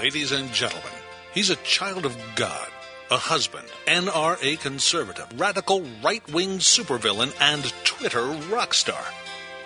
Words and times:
Ladies 0.00 0.32
and 0.32 0.50
gentlemen, 0.50 0.94
he's 1.34 1.50
a 1.50 1.56
child 1.56 2.06
of 2.06 2.16
God, 2.34 2.68
a 3.10 3.18
husband, 3.18 3.68
NRA 3.86 4.58
conservative, 4.58 5.26
radical 5.38 5.84
right 6.02 6.26
wing 6.32 6.58
supervillain, 6.58 7.36
and 7.38 7.62
Twitter 7.84 8.24
rock 8.50 8.72
star. 8.72 9.04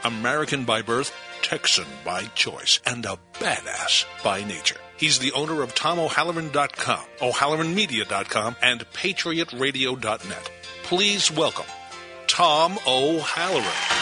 American 0.03 0.65
by 0.65 0.83
birth, 0.83 1.15
Texan 1.43 1.87
by 2.05 2.25
choice, 2.35 2.81
and 2.85 3.07
a 3.07 3.17
badass 3.35 4.07
by 4.25 4.43
nature. 4.43 4.81
He's 4.97 5.21
the 5.21 5.31
owner 5.35 5.63
of 5.63 5.73
TomO'Halloran.com, 5.77 7.05
O'Halloranmedia.com, 7.23 8.57
and 8.61 8.81
PatriotRadio.net. 8.93 10.51
Please 10.83 11.31
welcome 11.31 11.67
Tom 12.27 12.77
O'Halloran. 12.89 13.94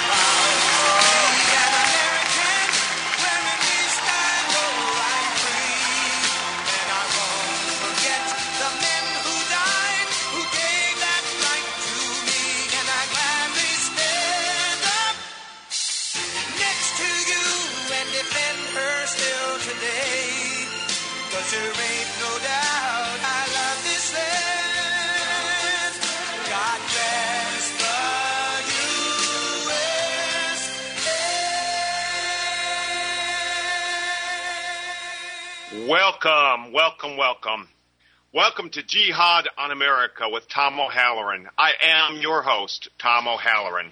Welcome 38.53 38.73
to 38.73 38.83
Jihad 38.83 39.49
on 39.57 39.71
America 39.71 40.29
with 40.31 40.47
Tom 40.47 40.79
O'Halloran. 40.79 41.49
I 41.57 41.73
am 41.81 42.21
your 42.21 42.43
host, 42.43 42.91
Tom 42.99 43.27
O'Halloran. 43.27 43.91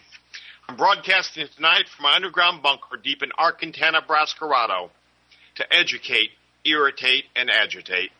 I'm 0.68 0.76
broadcasting 0.76 1.46
tonight 1.56 1.86
from 1.88 2.02
my 2.02 2.14
underground 2.14 2.62
bunker 2.62 2.98
deep 3.02 3.22
in 3.22 3.30
Arcantana, 3.38 4.02
Brascarado 4.06 4.90
to 5.54 5.72
educate, 5.72 6.32
irritate, 6.62 7.24
and 7.34 7.48
agitate. 7.48 8.10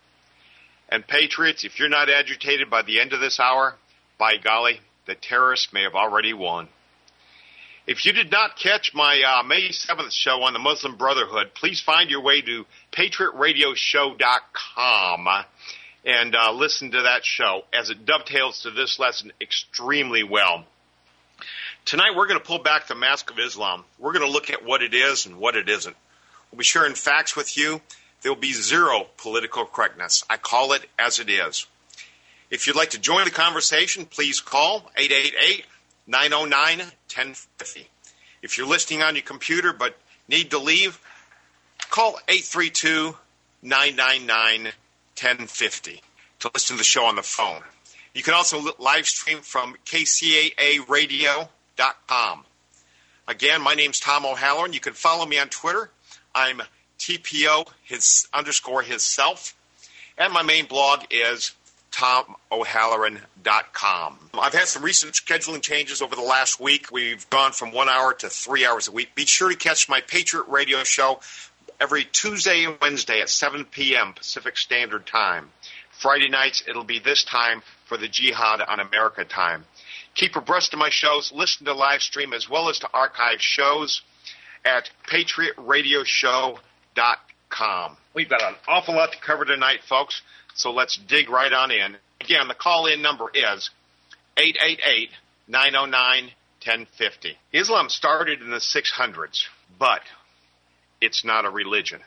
And 0.89 1.07
patriots, 1.07 1.65
if 1.65 1.79
you're 1.79 1.91
not 1.91 2.09
agitated 2.09 2.71
by 2.71 2.81
the 2.81 3.03
end 3.03 3.13
of 3.13 3.21
this 3.21 3.39
hour, 3.39 3.75
by 4.19 4.39
golly, 4.43 4.81
the 5.07 5.17
terrorists 5.17 5.75
may 5.75 5.83
have 5.83 5.95
already 5.95 6.33
won. 6.33 6.71
If 7.87 8.07
you 8.07 8.15
did 8.15 8.31
not 8.31 8.57
catch 8.57 8.93
my 8.95 9.21
uh, 9.21 9.43
May 9.43 9.69
7th 9.69 10.13
show 10.13 10.45
on 10.45 10.55
the 10.55 10.59
Muslim 10.59 10.97
Brotherhood, 10.97 11.51
please 11.55 11.83
find 11.83 12.09
your 12.09 12.23
way 12.23 12.41
to 12.41 12.65
patriotradioshow.com 12.93 15.45
and 16.05 16.35
uh, 16.35 16.53
listen 16.53 16.91
to 16.93 17.03
that 17.03 17.25
show 17.25 17.65
as 17.73 17.91
it 17.91 18.07
dovetails 18.07 18.63
to 18.63 18.71
this 18.71 18.99
lesson 18.99 19.33
extremely 19.41 20.23
well. 20.23 20.65
Tonight 21.85 22.15
we're 22.17 22.27
going 22.27 22.41
to 22.41 22.47
pull 22.47 22.59
back 22.59 22.87
the 22.87 22.95
mask 22.95 23.31
of 23.31 23.39
Islam. 23.39 23.85
We're 23.99 24.13
going 24.13 24.27
to 24.27 24.31
look 24.31 24.51
at 24.51 24.65
what 24.65 24.83
it 24.83 24.95
is 24.95 25.27
and 25.27 25.37
what 25.37 25.57
it 25.57 25.69
isn't. 25.69 25.97
We'll 26.51 26.59
be 26.59 26.65
sharing 26.65 26.95
facts 26.95 27.37
with 27.37 27.57
you. 27.57 27.81
There 28.23 28.33
will 28.33 28.41
be 28.41 28.53
zero 28.53 29.07
political 29.17 29.65
correctness. 29.65 30.25
I 30.29 30.37
call 30.37 30.73
it 30.73 30.85
as 30.99 31.19
it 31.19 31.31
is. 31.31 31.67
If 32.51 32.67
you'd 32.67 32.77
like 32.77 32.91
to 32.91 32.99
join 32.99 33.25
the 33.25 33.31
conversation, 33.31 34.05
please 34.05 34.41
call 34.41 34.91
888 34.97 35.65
909 36.07 36.79
1050. 36.79 37.89
If 38.43 38.59
you're 38.59 38.67
listening 38.67 39.03
on 39.03 39.15
your 39.15 39.23
computer 39.23 39.73
but 39.73 39.97
need 40.29 40.51
to 40.51 40.59
leave, 40.59 40.99
call 41.91 42.19
832 42.29 43.17
999 43.63 44.73
1050 45.23 46.01
to 46.41 46.51
listen 46.55 46.77
to 46.77 46.79
the 46.79 46.85
show 46.85 47.05
on 47.05 47.17
the 47.17 47.23
phone. 47.23 47.61
You 48.15 48.23
can 48.23 48.35
also 48.35 48.63
live 48.79 49.07
stream 49.07 49.39
from 49.39 49.77
kcaaradio.com. 49.85 52.45
Again, 53.29 53.63
my 53.63 53.75
name's 53.75 54.01
Tom 54.01 54.27
O'Halloran. 54.27 54.73
You 54.73 54.81
can 54.81 54.95
follow 54.95 55.27
me 55.27 55.39
on 55.39 55.49
Twitter. 55.49 55.91
I'm 56.35 56.63
TPO 56.99 57.69
his 57.83 58.27
underscore 58.33 58.83
his 58.83 59.03
self. 59.03 59.55
And 60.19 60.33
my 60.33 60.43
main 60.43 60.67
blog 60.67 61.05
is 61.11 61.53
TomO'Halloran.com. 61.93 64.19
I've 64.35 64.55
had 64.55 64.69
some 64.69 64.83
recent 64.83 65.15
scheduling 65.15 65.63
changes 65.63 66.03
over 66.03 66.15
the 66.15 66.21
last 66.23 66.61
week. 66.61 66.93
We've 66.93 67.29
gone 67.31 67.53
from 67.53 67.73
one 67.73 67.89
hour 67.89 68.13
to 68.15 68.29
three 68.29 68.67
hours 68.67 68.89
a 68.89 68.93
week. 68.93 69.15
Be 69.15 69.25
sure 69.27 69.49
to 69.49 69.57
catch 69.57 69.89
my 69.89 70.01
Patriot 70.01 70.47
Radio 70.49 70.83
show 70.85 71.21
every 71.81 72.05
Tuesday 72.05 72.65
and 72.65 72.77
Wednesday 72.81 73.21
at 73.23 73.31
7 73.31 73.65
p.m. 73.65 74.13
Pacific 74.13 74.59
Standard 74.59 75.07
Time. 75.07 75.49
Friday 75.91 76.29
nights, 76.29 76.63
it'll 76.69 76.85
be 76.85 76.99
this 76.99 77.25
time 77.25 77.63
for 77.87 77.97
the 77.97 78.09
Jihad 78.09 78.61
on 78.61 78.81
America 78.81 79.25
time. 79.25 79.65
Keep 80.15 80.37
abreast 80.37 80.75
of 80.75 80.79
my 80.79 80.91
shows, 80.91 81.33
listen 81.35 81.65
to 81.67 81.73
live 81.73 82.03
stream 82.03 82.35
as 82.35 82.49
well 82.49 82.69
as 82.69 82.79
to 82.81 82.91
archive 82.93 83.41
shows 83.41 84.03
at 84.65 84.91
patriotradioshow.com. 85.09 87.97
We've 88.13 88.29
got 88.29 88.43
an 88.43 88.57
awful 88.69 88.95
lot 88.95 89.13
to 89.13 89.19
cover 89.19 89.45
tonight, 89.45 89.81
folks. 89.89 90.23
So 90.55 90.73
let's 90.73 90.97
dig 90.97 91.31
right 91.31 91.53
on 91.53 91.71
in. 91.71 91.97
Again, 92.21 92.49
the 92.49 92.55
call 92.55 92.87
in 92.87 93.03
number 93.03 93.31
is 93.33 93.71
888 94.37 95.11
909 95.49 96.25
1050. 96.65 97.39
Islam 97.53 97.89
started 97.89 98.43
in 98.43 98.51
the 98.51 98.59
600s, 98.59 99.45
but 99.79 100.03
it's 101.01 101.25
not 101.25 101.45
a 101.45 101.51
religion. 101.51 102.01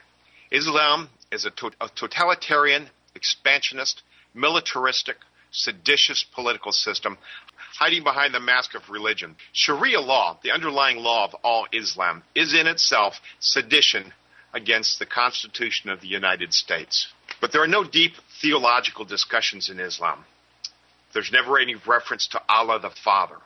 Islam 0.51 1.09
is 1.31 1.45
a, 1.45 1.51
to- 1.51 1.71
a 1.81 1.89
totalitarian, 1.95 2.89
expansionist, 3.15 4.01
militaristic, 4.33 5.17
seditious 5.51 6.25
political 6.33 6.71
system 6.71 7.17
hiding 7.79 8.03
behind 8.03 8.33
the 8.33 8.39
mask 8.39 8.75
of 8.75 8.89
religion. 8.89 9.35
Sharia 9.51 9.99
law, 9.99 10.39
the 10.43 10.51
underlying 10.51 10.97
law 10.97 11.25
of 11.25 11.35
all 11.43 11.65
Islam, 11.71 12.23
is 12.35 12.53
in 12.53 12.67
itself 12.67 13.15
sedition 13.39 14.13
against 14.53 14.99
the 14.99 15.05
Constitution 15.05 15.89
of 15.89 16.01
the 16.01 16.07
United 16.07 16.53
States. 16.53 17.07
But 17.41 17.51
there 17.51 17.63
are 17.63 17.67
no 17.67 17.83
deep 17.83 18.13
theological 18.41 19.05
discussions 19.05 19.69
in 19.69 19.79
Islam. 19.79 20.23
There's 21.13 21.31
never 21.31 21.57
any 21.57 21.75
reference 21.87 22.27
to 22.29 22.41
Allah 22.47 22.79
the 22.79 22.91
Father. 23.03 23.37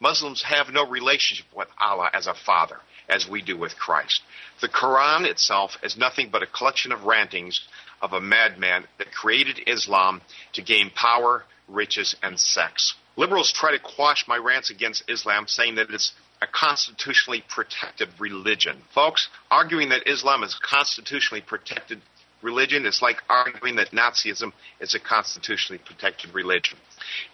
Muslims 0.00 0.42
have 0.42 0.68
no 0.70 0.88
relationship 0.88 1.46
with 1.54 1.68
Allah 1.80 2.10
as 2.12 2.26
a 2.26 2.34
father, 2.34 2.78
as 3.08 3.28
we 3.28 3.42
do 3.42 3.56
with 3.56 3.76
Christ. 3.76 4.22
The 4.60 4.68
Quran 4.68 5.24
itself 5.24 5.76
is 5.82 5.96
nothing 5.96 6.30
but 6.30 6.42
a 6.42 6.46
collection 6.46 6.92
of 6.92 7.04
rantings 7.04 7.60
of 8.02 8.12
a 8.12 8.20
madman 8.20 8.86
that 8.98 9.12
created 9.12 9.60
Islam 9.66 10.20
to 10.54 10.62
gain 10.62 10.90
power, 10.90 11.44
riches, 11.68 12.16
and 12.22 12.38
sex. 12.38 12.94
Liberals 13.16 13.52
try 13.52 13.70
to 13.72 13.78
quash 13.78 14.26
my 14.26 14.36
rants 14.36 14.70
against 14.70 15.08
Islam, 15.08 15.46
saying 15.46 15.76
that 15.76 15.90
it's 15.90 16.12
a 16.42 16.46
constitutionally 16.46 17.44
protected 17.48 18.08
religion. 18.18 18.82
Folks, 18.94 19.28
arguing 19.50 19.90
that 19.90 20.08
Islam 20.08 20.42
is 20.42 20.54
a 20.54 20.66
constitutionally 20.66 21.40
protected 21.40 22.02
religion 22.42 22.84
is 22.84 23.00
like 23.00 23.22
arguing 23.28 23.76
that 23.76 23.90
Nazism 23.90 24.52
is 24.78 24.94
a 24.94 25.00
constitutionally 25.00 25.82
protected 25.84 26.34
religion. 26.34 26.78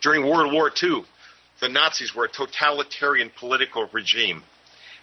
During 0.01 0.23
World 0.25 0.53
War 0.53 0.71
II, 0.83 1.05
the 1.61 1.69
Nazis 1.69 2.15
were 2.15 2.25
a 2.25 2.29
totalitarian 2.29 3.31
political 3.39 3.89
regime. 3.93 4.43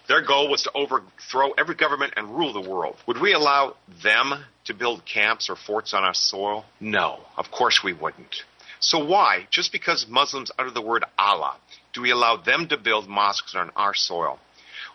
Their 0.08 0.22
goal 0.22 0.50
was 0.50 0.62
to 0.62 0.72
overthrow 0.74 1.52
every 1.58 1.74
government 1.74 2.14
and 2.16 2.36
rule 2.36 2.52
the 2.52 2.68
world. 2.68 2.96
Would 3.06 3.20
we 3.20 3.34
allow 3.34 3.76
them 4.02 4.44
to 4.64 4.74
build 4.74 5.04
camps 5.04 5.50
or 5.50 5.56
forts 5.56 5.92
on 5.92 6.02
our 6.02 6.14
soil? 6.14 6.64
No, 6.80 7.20
of 7.36 7.50
course 7.50 7.82
we 7.84 7.92
wouldn't. 7.92 8.42
So 8.80 9.04
why, 9.04 9.46
just 9.50 9.70
because 9.70 10.06
Muslims 10.08 10.50
utter 10.58 10.70
the 10.70 10.80
word 10.80 11.04
Allah, 11.18 11.56
do 11.92 12.00
we 12.00 12.10
allow 12.10 12.36
them 12.36 12.68
to 12.68 12.78
build 12.78 13.08
mosques 13.08 13.54
on 13.54 13.70
our 13.76 13.94
soil? 13.94 14.38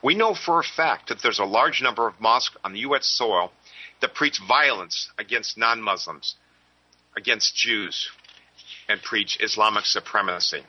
We 0.02 0.16
know 0.16 0.34
for 0.34 0.60
a 0.60 0.64
fact 0.64 1.10
that 1.10 1.22
there's 1.22 1.40
a 1.40 1.46
large 1.46 1.82
number 1.82 2.08
of 2.08 2.20
mosques 2.20 2.58
on 2.64 2.74
the 2.74 2.80
U.S. 2.80 3.06
soil 3.06 3.52
that 4.02 4.16
preach 4.16 4.40
violence 4.48 5.10
against 5.18 5.58
non 5.58 5.82
Muslims, 5.82 6.36
against 7.16 7.56
Jews, 7.56 8.10
and 8.90 9.02
preach 9.02 9.38
Islamic 9.42 9.86
supremacy. 9.86 10.64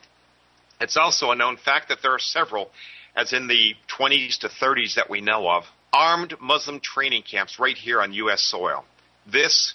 It's 0.80 0.96
also 0.96 1.30
a 1.30 1.36
known 1.36 1.56
fact 1.56 1.88
that 1.88 1.98
there 2.02 2.12
are 2.12 2.18
several, 2.18 2.70
as 3.16 3.32
in 3.32 3.46
the 3.46 3.74
20s 3.98 4.38
to 4.40 4.48
30s 4.48 4.96
that 4.96 5.10
we 5.10 5.20
know 5.20 5.48
of, 5.48 5.64
armed 5.92 6.34
Muslim 6.40 6.80
training 6.80 7.22
camps 7.22 7.58
right 7.58 7.76
here 7.76 8.02
on 8.02 8.12
U.S. 8.12 8.42
soil. 8.42 8.84
This 9.30 9.74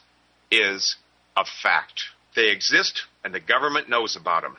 is 0.52 0.98
a 1.38 1.46
fact. 1.64 2.04
They 2.36 2.50
exist, 2.50 3.04
and 3.24 3.34
the 3.34 3.40
government 3.40 3.90
knows 3.90 4.16
about 4.16 4.44
them. 4.44 4.58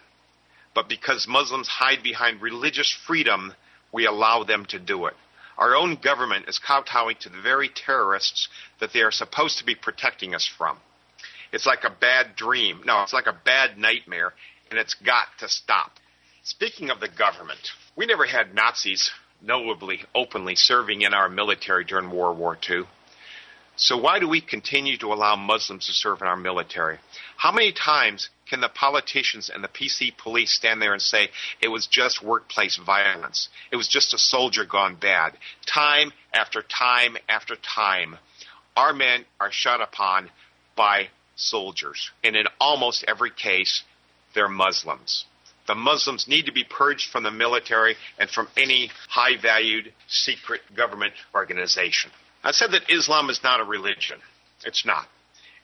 But 0.74 0.88
because 0.88 1.26
Muslims 1.28 1.68
hide 1.68 2.02
behind 2.02 2.40
religious 2.40 2.90
freedom, 3.06 3.52
we 3.92 4.06
allow 4.06 4.44
them 4.44 4.64
to 4.66 4.78
do 4.78 5.06
it. 5.06 5.14
Our 5.58 5.76
own 5.76 5.96
government 5.96 6.48
is 6.48 6.58
kowtowing 6.58 7.16
to 7.20 7.28
the 7.28 7.40
very 7.40 7.68
terrorists 7.68 8.48
that 8.80 8.92
they 8.94 9.02
are 9.02 9.10
supposed 9.10 9.58
to 9.58 9.64
be 9.64 9.74
protecting 9.74 10.34
us 10.34 10.46
from. 10.46 10.78
It's 11.52 11.66
like 11.66 11.84
a 11.84 11.90
bad 11.90 12.34
dream. 12.36 12.80
No, 12.86 13.02
it's 13.02 13.12
like 13.12 13.26
a 13.26 13.38
bad 13.44 13.76
nightmare, 13.76 14.32
and 14.70 14.78
it's 14.78 14.94
got 14.94 15.26
to 15.40 15.48
stop. 15.48 15.92
Speaking 16.42 16.90
of 16.90 17.00
the 17.00 17.08
government, 17.08 17.72
we 17.96 18.06
never 18.06 18.24
had 18.24 18.54
Nazis 18.54 19.10
notably 19.42 20.04
openly 20.14 20.56
serving 20.56 21.02
in 21.02 21.12
our 21.12 21.28
military 21.28 21.84
during 21.84 22.10
World 22.10 22.38
War 22.38 22.58
II. 22.68 22.84
So 23.76 23.96
why 23.96 24.18
do 24.18 24.28
we 24.28 24.40
continue 24.40 24.98
to 24.98 25.12
allow 25.12 25.36
Muslims 25.36 25.86
to 25.86 25.92
serve 25.92 26.20
in 26.20 26.26
our 26.26 26.36
military? 26.36 26.98
How 27.36 27.52
many 27.52 27.72
times 27.72 28.28
can 28.48 28.60
the 28.60 28.68
politicians 28.68 29.48
and 29.48 29.64
the 29.64 29.68
PC 29.68 30.16
police 30.16 30.52
stand 30.52 30.82
there 30.82 30.92
and 30.92 31.00
say 31.00 31.30
it 31.62 31.68
was 31.68 31.86
just 31.86 32.22
workplace 32.22 32.76
violence? 32.76 33.48
It 33.70 33.76
was 33.76 33.88
just 33.88 34.12
a 34.12 34.18
soldier 34.18 34.64
gone 34.64 34.96
bad. 34.96 35.32
Time 35.66 36.12
after 36.34 36.62
time 36.62 37.16
after 37.28 37.56
time, 37.56 38.16
our 38.76 38.92
men 38.92 39.24
are 39.38 39.52
shot 39.52 39.80
upon 39.80 40.30
by 40.76 41.08
soldiers. 41.36 42.10
And 42.22 42.36
in 42.36 42.46
almost 42.60 43.04
every 43.08 43.30
case, 43.30 43.82
they're 44.34 44.48
Muslims. 44.48 45.24
The 45.70 45.76
Muslims 45.76 46.26
need 46.26 46.46
to 46.46 46.52
be 46.52 46.64
purged 46.64 47.12
from 47.12 47.22
the 47.22 47.30
military 47.30 47.94
and 48.18 48.28
from 48.28 48.48
any 48.56 48.90
high 49.08 49.36
valued 49.40 49.92
secret 50.08 50.62
government 50.74 51.14
organization. 51.32 52.10
I 52.42 52.50
said 52.50 52.72
that 52.72 52.90
Islam 52.90 53.30
is 53.30 53.40
not 53.44 53.60
a 53.60 53.64
religion. 53.64 54.18
It's 54.64 54.84
not. 54.84 55.06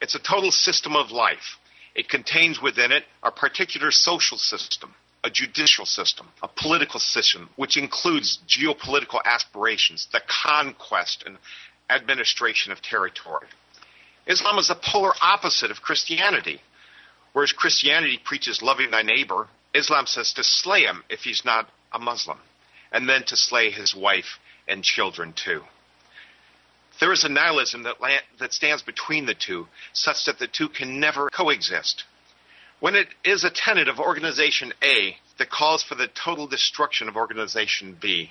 It's 0.00 0.14
a 0.14 0.20
total 0.20 0.52
system 0.52 0.94
of 0.94 1.10
life. 1.10 1.58
It 1.96 2.08
contains 2.08 2.62
within 2.62 2.92
it 2.92 3.02
a 3.20 3.32
particular 3.32 3.90
social 3.90 4.38
system, 4.38 4.94
a 5.24 5.30
judicial 5.30 5.86
system, 5.86 6.28
a 6.40 6.46
political 6.46 7.00
system, 7.00 7.50
which 7.56 7.76
includes 7.76 8.38
geopolitical 8.46 9.20
aspirations, 9.24 10.06
the 10.12 10.20
conquest 10.28 11.24
and 11.26 11.36
administration 11.90 12.70
of 12.70 12.80
territory. 12.80 13.48
Islam 14.28 14.58
is 14.58 14.68
the 14.68 14.76
polar 14.76 15.14
opposite 15.20 15.72
of 15.72 15.82
Christianity. 15.82 16.60
Whereas 17.32 17.50
Christianity 17.50 18.20
preaches 18.24 18.62
loving 18.62 18.92
thy 18.92 19.02
neighbor, 19.02 19.48
Islam 19.76 20.06
says 20.06 20.32
to 20.32 20.44
slay 20.44 20.82
him 20.82 21.04
if 21.10 21.20
he's 21.20 21.44
not 21.44 21.68
a 21.92 21.98
Muslim, 21.98 22.38
and 22.90 23.08
then 23.08 23.24
to 23.24 23.36
slay 23.36 23.70
his 23.70 23.94
wife 23.94 24.38
and 24.66 24.82
children 24.82 25.34
too. 25.34 25.62
There 26.98 27.12
is 27.12 27.24
a 27.24 27.28
nihilism 27.28 27.82
that, 27.82 27.96
that 28.38 28.54
stands 28.54 28.82
between 28.82 29.26
the 29.26 29.34
two, 29.34 29.68
such 29.92 30.24
that 30.24 30.38
the 30.38 30.46
two 30.46 30.68
can 30.68 30.98
never 30.98 31.28
coexist. 31.28 32.04
When 32.80 32.94
it 32.94 33.08
is 33.22 33.44
a 33.44 33.50
tenet 33.50 33.88
of 33.88 34.00
Organization 34.00 34.72
A 34.82 35.16
that 35.38 35.50
calls 35.50 35.82
for 35.82 35.94
the 35.94 36.08
total 36.08 36.46
destruction 36.46 37.08
of 37.08 37.16
Organization 37.16 37.96
B, 38.00 38.30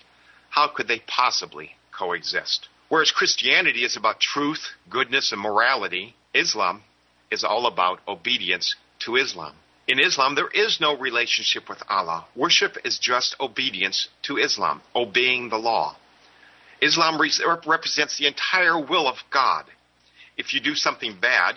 how 0.50 0.68
could 0.68 0.88
they 0.88 1.00
possibly 1.00 1.76
coexist? 1.92 2.68
Whereas 2.90 3.12
Christianity 3.12 3.84
is 3.84 3.96
about 3.96 4.20
truth, 4.20 4.70
goodness, 4.90 5.32
and 5.32 5.42
morality, 5.42 6.16
Islam 6.34 6.84
is 7.32 7.44
all 7.44 7.66
about 7.68 8.00
obedience 8.08 8.76
to 9.00 9.16
Islam. 9.16 9.56
In 9.88 10.00
Islam, 10.00 10.34
there 10.36 10.50
is 10.50 10.80
no 10.82 10.98
relationship 10.98 11.70
with 11.70 11.82
Allah. 11.88 12.26
Worship 12.36 12.78
is 12.84 12.98
just 12.98 13.36
obedience 13.40 14.08
to 14.24 14.38
Islam, 14.38 14.82
obeying 14.96 15.50
the 15.50 15.58
law. 15.58 15.96
Islam 16.82 17.22
re- 17.22 17.32
represents 17.66 18.18
the 18.18 18.28
entire 18.28 18.80
will 18.80 19.08
of 19.08 19.18
God. 19.32 19.66
If 20.38 20.54
you 20.54 20.60
do 20.60 20.76
something 20.76 21.18
bad, 21.20 21.56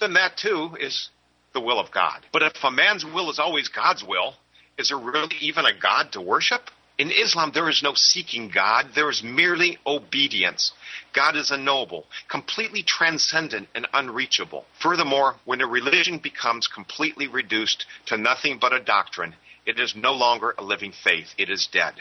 then 0.00 0.14
that 0.14 0.36
too 0.36 0.76
is 0.80 1.10
the 1.52 1.60
will 1.60 1.78
of 1.78 1.90
God. 1.90 2.20
But 2.32 2.42
if 2.42 2.52
a 2.62 2.70
man's 2.70 3.04
will 3.04 3.30
is 3.30 3.38
always 3.38 3.68
God's 3.68 4.04
will, 4.04 4.34
is 4.76 4.88
there 4.88 4.98
really 4.98 5.36
even 5.40 5.64
a 5.64 5.78
God 5.78 6.12
to 6.12 6.20
worship? 6.20 6.62
In 7.00 7.10
Islam, 7.10 7.52
there 7.54 7.70
is 7.70 7.82
no 7.82 7.94
seeking 7.94 8.50
God, 8.50 8.90
there 8.94 9.08
is 9.08 9.22
merely 9.22 9.78
obedience. 9.86 10.70
God 11.14 11.34
is 11.34 11.50
a 11.50 11.56
noble, 11.56 12.04
completely 12.28 12.82
transcendent 12.82 13.68
and 13.74 13.88
unreachable. 13.94 14.66
Furthermore, 14.82 15.36
when 15.46 15.62
a 15.62 15.66
religion 15.66 16.18
becomes 16.18 16.68
completely 16.68 17.26
reduced 17.26 17.86
to 18.04 18.18
nothing 18.18 18.58
but 18.58 18.74
a 18.74 18.80
doctrine, 18.80 19.34
it 19.64 19.80
is 19.80 19.96
no 19.96 20.12
longer 20.12 20.54
a 20.58 20.62
living 20.62 20.92
faith, 20.92 21.28
it 21.38 21.48
is 21.48 21.66
dead. 21.72 21.94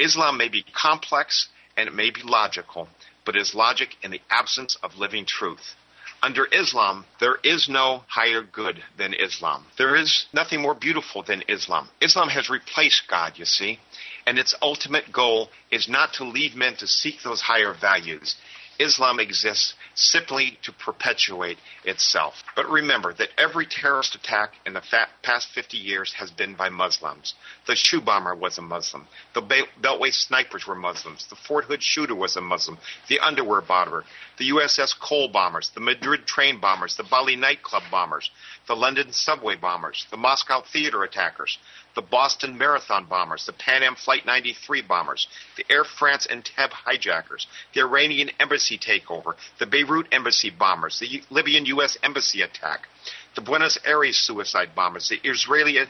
Islam 0.00 0.36
may 0.36 0.48
be 0.48 0.64
complex 0.74 1.46
and 1.76 1.88
it 1.88 1.94
may 1.94 2.10
be 2.10 2.22
logical, 2.24 2.88
but 3.24 3.36
is 3.36 3.54
logic 3.54 3.90
in 4.02 4.10
the 4.10 4.22
absence 4.30 4.74
of 4.82 4.96
living 4.96 5.26
truth. 5.26 5.76
Under 6.24 6.46
Islam, 6.52 7.04
there 7.18 7.38
is 7.42 7.68
no 7.68 8.04
higher 8.06 8.42
good 8.42 8.80
than 8.96 9.12
Islam. 9.12 9.66
There 9.76 9.96
is 9.96 10.26
nothing 10.32 10.62
more 10.62 10.74
beautiful 10.74 11.24
than 11.24 11.42
Islam. 11.48 11.88
Islam 12.00 12.28
has 12.28 12.48
replaced 12.48 13.08
God, 13.08 13.32
you 13.38 13.44
see, 13.44 13.80
and 14.26 14.38
its 14.38 14.54
ultimate 14.62 15.12
goal 15.12 15.50
is 15.70 15.88
not 15.88 16.12
to 16.14 16.24
lead 16.24 16.54
men 16.54 16.76
to 16.76 16.86
seek 16.86 17.22
those 17.22 17.40
higher 17.40 17.74
values. 17.74 18.36
Islam 18.78 19.20
exists 19.20 19.74
simply 19.94 20.58
to 20.62 20.72
perpetuate 20.72 21.58
itself. 21.84 22.42
But 22.56 22.68
remember 22.68 23.12
that 23.14 23.28
every 23.38 23.66
terrorist 23.66 24.14
attack 24.14 24.54
in 24.66 24.72
the 24.72 24.82
past 25.22 25.48
50 25.54 25.76
years 25.76 26.14
has 26.14 26.30
been 26.30 26.54
by 26.54 26.68
Muslims. 26.70 27.34
The 27.66 27.76
shoe 27.76 28.00
bomber 28.00 28.34
was 28.34 28.58
a 28.58 28.62
Muslim. 28.62 29.06
The 29.34 29.66
Beltway 29.80 30.12
snipers 30.12 30.66
were 30.66 30.74
Muslims. 30.74 31.26
The 31.28 31.36
Fort 31.36 31.66
Hood 31.66 31.82
shooter 31.82 32.14
was 32.14 32.36
a 32.36 32.40
Muslim. 32.40 32.78
The 33.08 33.20
underwear 33.20 33.60
bomber. 33.60 34.04
The 34.38 34.50
USS 34.50 34.98
Cole 34.98 35.28
bombers. 35.28 35.70
The 35.74 35.80
Madrid 35.80 36.26
train 36.26 36.58
bombers. 36.58 36.96
The 36.96 37.04
Bali 37.04 37.36
nightclub 37.36 37.84
bombers. 37.90 38.30
The 38.66 38.74
London 38.74 39.12
subway 39.12 39.56
bombers. 39.56 40.06
The 40.10 40.16
Moscow 40.16 40.62
theater 40.62 41.04
attackers 41.04 41.58
the 41.94 42.02
Boston 42.02 42.56
Marathon 42.56 43.04
bombers, 43.04 43.46
the 43.46 43.52
Pan 43.52 43.82
Am 43.82 43.94
Flight 43.94 44.24
93 44.24 44.82
bombers, 44.82 45.26
the 45.56 45.64
Air 45.70 45.84
France 45.84 46.26
and 46.26 46.44
Entebbe 46.44 46.72
hijackers, 46.72 47.46
the 47.74 47.80
Iranian 47.80 48.30
embassy 48.40 48.78
takeover, 48.78 49.34
the 49.58 49.66
Beirut 49.66 50.06
embassy 50.12 50.50
bombers, 50.50 50.98
the 51.00 51.22
Libyan 51.30 51.66
U.S. 51.66 51.98
embassy 52.02 52.42
attack, 52.42 52.88
the 53.34 53.40
Buenos 53.40 53.78
Aires 53.84 54.16
suicide 54.16 54.70
bombers, 54.74 55.08
the 55.08 55.20
Israeli 55.28 55.78
uh, 55.78 55.86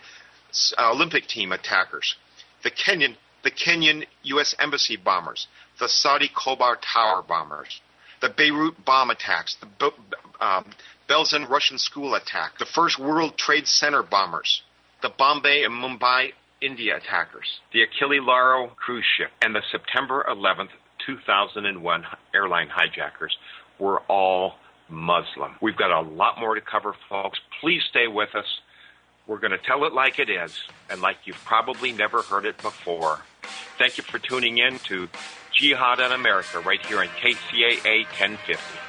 Olympic 0.90 1.26
team 1.26 1.52
attackers, 1.52 2.16
the 2.62 2.70
Kenyan 2.70 3.16
the 3.43 3.50
Kenyan 3.50 4.06
U.S. 4.22 4.54
embassy 4.58 4.96
bombers, 4.96 5.49
the 5.81 5.88
Saudi 5.88 6.28
Khobar 6.28 6.76
Tower 6.81 7.22
bombers, 7.22 7.81
the 8.20 8.28
Beirut 8.28 8.84
bomb 8.84 9.10
attacks, 9.10 9.56
the 9.78 9.93
um, 10.40 10.70
Beslan 11.08 11.49
Russian 11.49 11.78
school 11.78 12.14
attack, 12.14 12.58
the 12.58 12.66
first 12.66 12.99
World 12.99 13.37
Trade 13.37 13.66
Center 13.66 14.02
bombers, 14.02 14.62
the 15.02 15.10
Bombay 15.10 15.64
and 15.64 15.75
Mumbai, 15.75 16.32
India 16.60 16.96
attackers, 16.96 17.60
the 17.72 17.82
Achille 17.82 18.25
Lauro 18.25 18.69
cruise 18.69 19.04
ship, 19.16 19.31
and 19.43 19.54
the 19.54 19.62
September 19.70 20.25
11th, 20.28 20.70
2001 21.04 22.04
airline 22.32 22.69
hijackers 22.69 23.37
were 23.78 24.00
all 24.08 24.54
Muslim. 24.88 25.56
We've 25.60 25.76
got 25.76 25.90
a 25.90 26.00
lot 26.00 26.38
more 26.38 26.54
to 26.54 26.60
cover, 26.60 26.94
folks. 27.08 27.40
Please 27.60 27.82
stay 27.90 28.06
with 28.06 28.34
us. 28.34 28.60
We're 29.26 29.38
going 29.38 29.52
to 29.52 29.58
tell 29.58 29.84
it 29.84 29.93
like 29.93 30.19
it 30.19 30.31
is, 30.31 30.56
and 30.88 31.00
like 31.00 31.16
you've 31.25 31.44
probably 31.44 31.93
never 31.93 32.22
heard 32.22 32.44
it 32.44 32.58
before. 32.58 33.20
Thank 33.78 33.99
you 33.99 34.04
for 34.04 34.19
tuning 34.19 34.58
in 34.58 34.78
to 34.81 35.08
Jihad 35.52 36.00
in 36.00 36.12
America 36.12 36.60
right 36.60 36.84
here 36.87 37.00
on 37.00 37.08
KCAA 37.08 38.04
1050. 38.04 38.81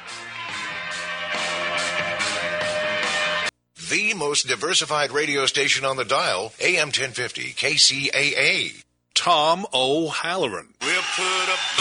The 3.88 4.14
most 4.14 4.46
diversified 4.46 5.10
radio 5.10 5.46
station 5.46 5.84
on 5.84 5.96
the 5.96 6.04
dial, 6.04 6.52
AM 6.60 6.88
1050 6.88 7.52
KCAA. 7.52 8.82
Tom 9.14 9.66
O'Halloran. 9.72 10.74
We'll 10.80 11.02
put 11.16 11.48
a 11.48 11.73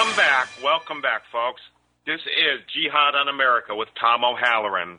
Welcome 0.00 0.16
back. 0.16 0.48
Welcome 0.64 1.02
back, 1.02 1.22
folks. 1.30 1.60
This 2.06 2.20
is 2.24 2.64
Jihad 2.72 3.14
on 3.14 3.28
America 3.28 3.76
with 3.76 3.90
Tom 4.00 4.24
O'Halloran. 4.24 4.98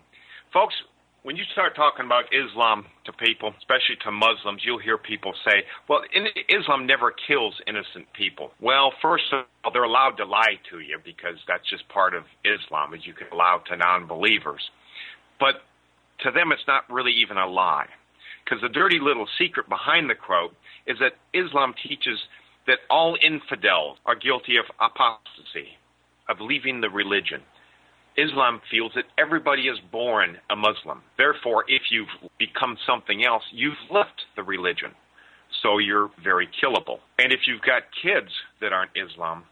Folks, 0.53 0.75
when 1.24 1.36
you 1.36 1.43
start 1.53 1.75
talking 1.75 2.05
about 2.05 2.25
Islam 2.31 2.86
to 3.05 3.12
people, 3.12 3.51
especially 3.58 3.98
to 4.03 4.12
Muslims, 4.12 4.62
you'll 4.63 4.77
hear 4.77 5.00
people 5.00 5.34
say, 5.43 5.63
well, 5.89 6.01
Islam 6.48 6.86
never 6.86 7.10
kills 7.10 7.60
innocent 7.65 8.13
people. 8.13 8.51
Well, 8.62 8.93
first 9.01 9.24
of 9.34 9.46
all, 9.65 9.72
they're 9.72 9.89
allowed 9.89 10.17
to 10.17 10.25
lie 10.25 10.62
to 10.70 10.77
you 10.77 11.00
because 11.03 11.41
that's 11.48 11.67
just 11.67 11.89
part 11.89 12.13
of 12.13 12.25
Islam, 12.46 12.93
as 12.93 13.03
you 13.03 13.15
can 13.15 13.25
allow 13.34 13.58
to 13.70 13.75
non-believers. 13.75 14.70
But 15.39 15.65
to 16.20 16.29
them, 16.29 16.51
it's 16.51 16.67
not 16.67 16.88
really 16.91 17.13
even 17.25 17.38
a 17.38 17.48
lie. 17.48 17.88
Because 18.46 18.62
the 18.62 18.70
dirty 18.70 19.00
little 19.01 19.25
secret 19.39 19.67
behind 19.67 20.12
the 20.12 20.15
quote 20.15 20.53
is 20.86 20.98
that 21.00 21.13
Islam 21.34 21.74
teaches 21.81 22.20
that 22.68 22.80
all 22.89 23.18
infidels 23.22 23.98
are 24.06 24.15
guilty 24.15 24.58
of 24.58 24.65
apostasy, 24.80 25.77
of 26.30 26.39
leaving 26.39 26.82
the 26.82 26.89
religion. 26.89 27.41
Islam 28.18 28.62
feels 28.70 28.91
that 28.96 29.06
everybody 29.18 29.63
is 29.63 29.80
born 29.91 30.38
a 30.50 30.56
Muslim. 30.56 31.01
Therefore, 31.18 31.63
if 31.68 31.84
you've 31.89 32.30
become 32.38 32.77
something 32.86 33.24
else, 33.24 33.44
you've 33.51 33.74
left 33.89 34.25
the 34.36 34.44
religion. 34.44 34.91
So 35.63 35.77
you're 35.77 36.10
very 36.24 36.48
killable. 36.62 37.00
And 37.20 37.32
if 37.32 37.41
you've 37.48 37.62
got 37.62 37.84
kids 38.01 38.32
that 38.60 38.74
aren't 38.74 38.91
Islam, 38.96 39.44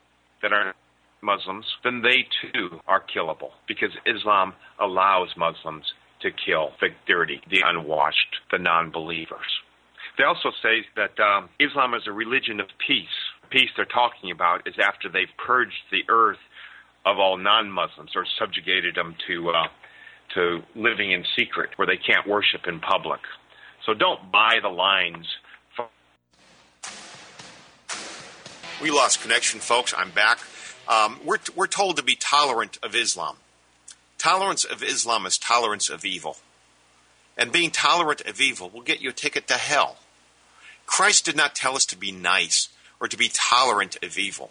that 0.42 0.54
aren't 0.54 0.76
Muslims, 1.22 1.66
then 1.84 2.02
they 2.02 2.28
too 2.42 2.80
are 2.88 3.04
killable 3.04 3.52
because 3.68 3.92
Islam 4.06 4.54
allows 4.80 5.30
Muslims 5.38 5.86
to 6.22 6.32
kill 6.32 6.72
the 6.82 6.90
dirty, 7.08 7.42
the 7.50 7.64
unwashed, 7.66 8.36
the 8.52 8.58
non 8.58 8.92
believers. 8.92 9.62
They 10.20 10.26
also 10.26 10.52
say 10.62 10.86
that 10.98 11.18
um, 11.18 11.48
Islam 11.62 11.94
is 11.94 12.04
a 12.06 12.12
religion 12.12 12.60
of 12.60 12.68
peace. 12.86 13.08
Peace 13.50 13.70
they're 13.78 13.86
talking 13.86 14.32
about 14.32 14.68
is 14.68 14.76
after 14.78 15.08
they've 15.08 15.32
purged 15.38 15.82
the 15.92 16.04
earth 16.10 16.38
of 17.06 17.20
all 17.20 17.38
non-Muslims 17.38 18.12
or 18.18 18.26
subjugated 18.38 18.96
them 18.96 19.16
to 19.28 19.50
uh, 19.52 19.68
to 20.36 20.62
living 20.76 21.14
in 21.14 21.24
secret 21.38 21.70
where 21.78 21.88
they 21.88 21.96
can't 21.96 22.28
worship 22.28 22.68
in 22.68 22.82
public. 22.82 23.22
So 23.86 23.94
don't 23.94 24.30
buy 24.30 24.60
the 24.62 24.68
lines. 24.68 25.26
We 28.82 28.92
lost 28.92 29.22
connection, 29.22 29.62
folks. 29.62 29.94
I'm 29.98 30.12
back. 30.12 30.40
Um, 30.90 31.22
we're, 31.24 31.40
we're 31.56 31.68
told 31.68 31.96
to 31.96 32.04
be 32.04 32.16
tolerant 32.16 32.78
of 32.84 32.94
Islam. 32.94 33.38
Tolerance 34.18 34.66
of 34.66 34.84
Islam 34.84 35.26
is 35.26 35.38
tolerance 35.38 35.90
of 35.90 36.04
evil. 36.04 36.36
And 37.38 37.54
being 37.54 37.72
tolerant 37.72 38.20
of 38.28 38.42
evil 38.42 38.70
will 38.70 38.82
get 38.82 39.00
you 39.00 39.12
a 39.12 39.14
ticket 39.14 39.48
to 39.48 39.54
hell. 39.54 39.96
Christ 40.90 41.24
did 41.24 41.38
not 41.38 41.54
tell 41.54 41.76
us 41.76 41.86
to 41.86 41.96
be 41.96 42.12
nice 42.12 42.68
or 43.00 43.08
to 43.08 43.16
be 43.16 43.30
tolerant 43.32 44.04
of 44.04 44.18
evil. 44.18 44.50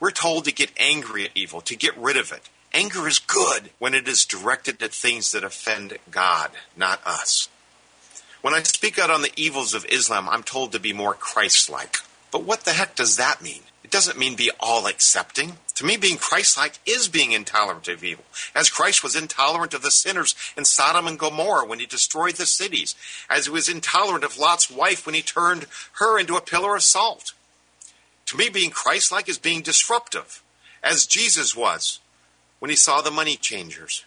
We're 0.00 0.12
told 0.12 0.46
to 0.46 0.52
get 0.52 0.72
angry 0.78 1.26
at 1.26 1.30
evil, 1.34 1.60
to 1.60 1.76
get 1.76 1.94
rid 1.98 2.16
of 2.16 2.32
it. 2.32 2.48
Anger 2.72 3.06
is 3.06 3.18
good 3.18 3.70
when 3.78 3.92
it 3.92 4.08
is 4.08 4.24
directed 4.24 4.82
at 4.82 4.92
things 4.92 5.30
that 5.32 5.44
offend 5.44 5.98
God, 6.10 6.50
not 6.74 7.06
us. 7.06 7.50
When 8.40 8.54
I 8.54 8.62
speak 8.62 8.98
out 8.98 9.10
on 9.10 9.20
the 9.20 9.32
evils 9.36 9.74
of 9.74 9.84
Islam, 9.90 10.26
I'm 10.26 10.42
told 10.42 10.72
to 10.72 10.80
be 10.80 10.94
more 10.94 11.12
Christ 11.12 11.68
like. 11.68 11.98
But 12.32 12.44
what 12.44 12.64
the 12.64 12.72
heck 12.72 12.96
does 12.96 13.18
that 13.18 13.42
mean? 13.42 13.60
It 13.84 13.90
doesn't 13.90 14.18
mean 14.18 14.36
be 14.36 14.50
all 14.58 14.86
accepting. 14.86 15.58
To 15.76 15.84
me, 15.84 15.96
being 15.96 16.18
Christ 16.18 16.56
like 16.56 16.78
is 16.86 17.08
being 17.08 17.32
intolerant 17.32 17.88
of 17.88 18.04
evil, 18.04 18.24
as 18.54 18.70
Christ 18.70 19.02
was 19.02 19.16
intolerant 19.16 19.74
of 19.74 19.82
the 19.82 19.90
sinners 19.90 20.36
in 20.56 20.64
Sodom 20.64 21.08
and 21.08 21.18
Gomorrah 21.18 21.66
when 21.66 21.80
he 21.80 21.86
destroyed 21.86 22.36
the 22.36 22.46
cities, 22.46 22.94
as 23.28 23.46
he 23.46 23.50
was 23.50 23.68
intolerant 23.68 24.24
of 24.24 24.38
Lot's 24.38 24.70
wife 24.70 25.04
when 25.04 25.16
he 25.16 25.22
turned 25.22 25.66
her 25.94 26.18
into 26.18 26.36
a 26.36 26.40
pillar 26.40 26.76
of 26.76 26.82
salt. 26.84 27.32
To 28.26 28.36
me, 28.36 28.48
being 28.48 28.70
Christ 28.70 29.10
like 29.10 29.28
is 29.28 29.38
being 29.38 29.62
disruptive, 29.62 30.42
as 30.82 31.06
Jesus 31.06 31.56
was 31.56 31.98
when 32.60 32.70
he 32.70 32.76
saw 32.76 33.00
the 33.00 33.10
money 33.10 33.36
changers. 33.36 34.04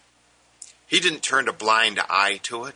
He 0.87 1.01
didn't 1.01 1.21
turn 1.21 1.49
a 1.49 1.53
blind 1.53 1.99
eye 2.09 2.39
to 2.43 2.63
it. 2.63 2.75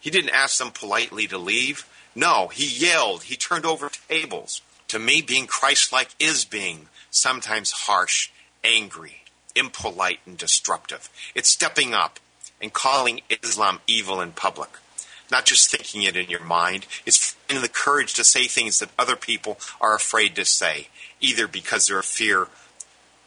He 0.00 0.10
didn't 0.10 0.30
ask 0.30 0.58
them 0.58 0.70
politely 0.70 1.26
to 1.26 1.36
leave. 1.36 1.86
No, 2.14 2.48
he 2.48 2.66
yelled. 2.66 3.24
He 3.24 3.36
turned 3.36 3.66
over 3.66 3.90
tables. 4.08 4.62
To 4.88 4.98
me, 4.98 5.20
being 5.20 5.46
Christ 5.46 5.92
like 5.92 6.10
is 6.18 6.44
being 6.44 6.88
sometimes 7.14 7.72
harsh, 7.72 8.30
angry, 8.62 9.22
impolite, 9.54 10.20
and 10.26 10.36
disruptive. 10.36 11.08
It's 11.34 11.48
stepping 11.48 11.94
up 11.94 12.18
and 12.60 12.72
calling 12.72 13.20
Islam 13.42 13.80
evil 13.86 14.20
in 14.20 14.32
public. 14.32 14.70
Not 15.30 15.46
just 15.46 15.70
thinking 15.70 16.02
it 16.02 16.16
in 16.16 16.28
your 16.28 16.44
mind, 16.44 16.86
it's 17.06 17.30
finding 17.30 17.62
the 17.62 17.68
courage 17.68 18.14
to 18.14 18.24
say 18.24 18.46
things 18.46 18.78
that 18.78 18.90
other 18.98 19.16
people 19.16 19.58
are 19.80 19.94
afraid 19.94 20.34
to 20.36 20.44
say, 20.44 20.88
either 21.20 21.46
because 21.46 21.86
they're 21.86 22.02
fear 22.02 22.48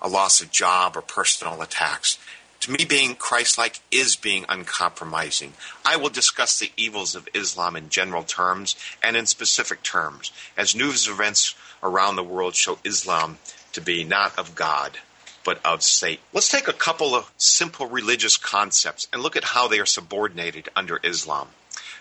a 0.02 0.08
loss 0.08 0.42
of 0.42 0.52
job 0.52 0.96
or 0.96 1.02
personal 1.02 1.62
attacks. 1.62 2.20
To 2.62 2.72
me, 2.72 2.86
being 2.86 3.16
Christ 3.16 3.58
like 3.58 3.80
is 3.92 4.16
being 4.16 4.46
uncompromising. 4.50 5.54
I 5.86 5.96
will 5.96 6.10
discuss 6.10 6.60
the 6.60 6.72
evils 6.76 7.16
of 7.16 7.28
Islam 7.34 7.76
in 7.76 7.90
general 7.90 8.24
terms 8.24 8.76
and 9.02 9.16
in 9.16 9.26
specific 9.26 9.84
terms, 9.84 10.32
as 10.56 10.76
news 10.76 11.08
events 11.08 11.56
around 11.82 12.16
the 12.16 12.24
world 12.24 12.56
show 12.56 12.80
Islam 12.84 13.38
to 13.78 13.82
be 13.82 14.04
not 14.04 14.38
of 14.40 14.56
God, 14.56 14.98
but 15.46 15.64
of 15.64 15.84
Satan. 15.84 16.24
Let's 16.34 16.50
take 16.50 16.68
a 16.68 16.74
couple 16.74 17.14
of 17.14 17.32
simple 17.38 17.86
religious 17.86 18.36
concepts 18.36 19.08
and 19.14 19.22
look 19.22 19.36
at 19.36 19.44
how 19.44 19.68
they 19.68 19.78
are 19.80 19.86
subordinated 19.86 20.68
under 20.76 21.00
Islam. 21.04 21.50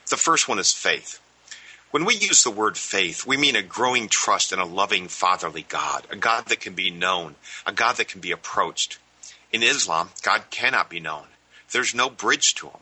The 0.09 0.16
first 0.16 0.49
one 0.49 0.59
is 0.59 0.73
faith. 0.73 1.21
When 1.90 2.06
we 2.06 2.14
use 2.16 2.42
the 2.42 2.50
word 2.50 2.78
faith, 2.78 3.26
we 3.26 3.37
mean 3.37 3.56
a 3.56 3.62
growing 3.62 4.09
trust 4.09 4.52
in 4.52 4.59
a 4.59 4.64
loving, 4.64 5.09
fatherly 5.09 5.66
God, 5.68 6.06
a 6.11 6.16
God 6.16 6.47
that 6.47 6.61
can 6.61 6.73
be 6.73 6.90
known, 6.90 7.35
a 7.66 7.73
God 7.73 7.97
that 7.97 8.09
can 8.09 8.23
be 8.23 8.30
approached. 8.30 8.99
In 9.52 9.62
Islam, 9.62 10.09
God 10.23 10.45
cannot 10.50 10.88
be 10.88 10.99
known. 10.99 11.26
There's 11.73 11.95
no 11.95 12.09
bridge 12.09 12.54
to 12.54 12.68
him. 12.68 12.80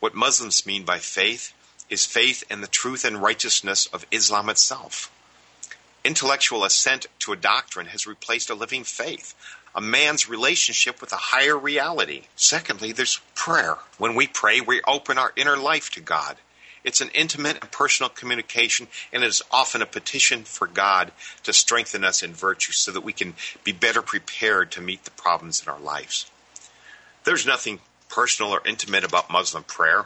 What 0.00 0.14
Muslims 0.14 0.64
mean 0.64 0.84
by 0.84 1.00
faith 1.00 1.52
is 1.90 2.06
faith 2.06 2.44
in 2.50 2.62
the 2.62 2.66
truth 2.66 3.04
and 3.04 3.20
righteousness 3.20 3.86
of 3.92 4.06
Islam 4.10 4.48
itself. 4.48 5.10
Intellectual 6.04 6.64
assent 6.64 7.06
to 7.20 7.32
a 7.32 7.36
doctrine 7.36 7.86
has 7.86 8.06
replaced 8.06 8.50
a 8.50 8.54
living 8.54 8.84
faith, 8.84 9.34
a 9.74 9.80
man's 9.80 10.28
relationship 10.28 11.00
with 11.00 11.12
a 11.12 11.16
higher 11.16 11.56
reality. 11.56 12.24
Secondly, 12.36 12.92
there's 12.92 13.20
prayer. 13.34 13.78
When 13.96 14.14
we 14.14 14.26
pray, 14.26 14.60
we 14.60 14.82
open 14.86 15.16
our 15.16 15.32
inner 15.34 15.56
life 15.56 15.90
to 15.92 16.00
God. 16.00 16.36
It's 16.84 17.00
an 17.00 17.08
intimate 17.14 17.58
and 17.62 17.70
personal 17.70 18.10
communication, 18.10 18.88
and 19.10 19.24
it 19.24 19.28
is 19.28 19.42
often 19.50 19.80
a 19.80 19.86
petition 19.86 20.44
for 20.44 20.66
God 20.66 21.10
to 21.44 21.54
strengthen 21.54 22.04
us 22.04 22.22
in 22.22 22.34
virtue 22.34 22.72
so 22.72 22.92
that 22.92 23.00
we 23.00 23.14
can 23.14 23.34
be 23.64 23.72
better 23.72 24.02
prepared 24.02 24.70
to 24.72 24.82
meet 24.82 25.04
the 25.04 25.10
problems 25.10 25.62
in 25.62 25.72
our 25.72 25.80
lives. 25.80 26.30
There's 27.24 27.46
nothing 27.46 27.80
personal 28.10 28.52
or 28.52 28.60
intimate 28.66 29.02
about 29.02 29.30
Muslim 29.30 29.64
prayer. 29.64 30.04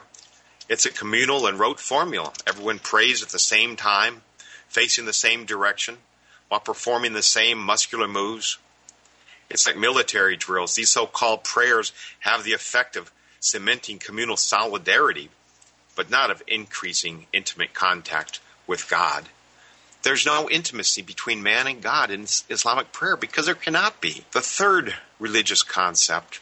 It's 0.69 0.87
a 0.87 0.93
communal 0.93 1.47
and 1.49 1.59
rote 1.59 1.81
formula. 1.81 2.33
Everyone 2.47 2.79
prays 2.79 3.25
at 3.25 3.31
the 3.31 3.39
same 3.41 3.75
time, 3.75 4.23
facing 4.69 5.05
the 5.05 5.13
same 5.13 5.45
direction, 5.45 5.99
while 6.49 6.61
performing 6.61 7.13
the 7.13 7.23
same 7.23 7.59
muscular 7.59 8.09
moves. 8.09 8.59
It's 9.51 9.67
like 9.67 9.77
military 9.77 10.37
drills. 10.37 10.75
These 10.75 10.91
so 10.91 11.07
called 11.07 11.45
prayers 11.45 11.93
have 12.21 12.45
the 12.45 12.53
effect 12.53 12.97
of 12.97 13.11
cementing 13.41 13.99
communal 13.99 14.37
solidarity, 14.37 15.31
but 15.97 16.11
not 16.11 16.31
of 16.31 16.43
increasing 16.47 17.27
intimate 17.33 17.75
contact 17.75 18.41
with 18.67 18.89
God. 18.89 19.25
There's 20.03 20.27
no 20.27 20.49
intimacy 20.49 21.03
between 21.03 21.43
man 21.43 21.67
and 21.67 21.83
God 21.83 22.11
in 22.11 22.23
Islamic 22.23 22.93
prayer 22.93 23.17
because 23.17 23.47
there 23.47 23.55
cannot 23.55 24.01
be. 24.01 24.25
The 24.33 24.41
third 24.41 24.95
religious 25.19 25.63
concept 25.63 26.41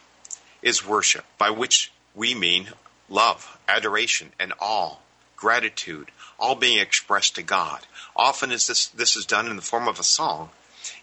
is 0.63 0.87
worship, 0.87 1.25
by 1.39 1.51
which 1.51 1.91
we 2.15 2.35
mean 2.35 2.69
love, 3.09 3.59
adoration, 3.69 4.33
and 4.39 4.53
awe, 4.61 4.97
gratitude, 5.37 6.11
all 6.39 6.55
being 6.55 6.79
expressed 6.79 7.35
to 7.37 7.43
God. 7.43 7.81
Often 8.15 8.53
is 8.53 8.67
this, 8.67 8.87
this 8.89 9.17
is 9.17 9.27
done 9.27 9.49
in 9.49 9.57
the 9.57 9.63
form 9.63 9.89
of 9.89 9.99
a 9.99 10.05
song. 10.05 10.51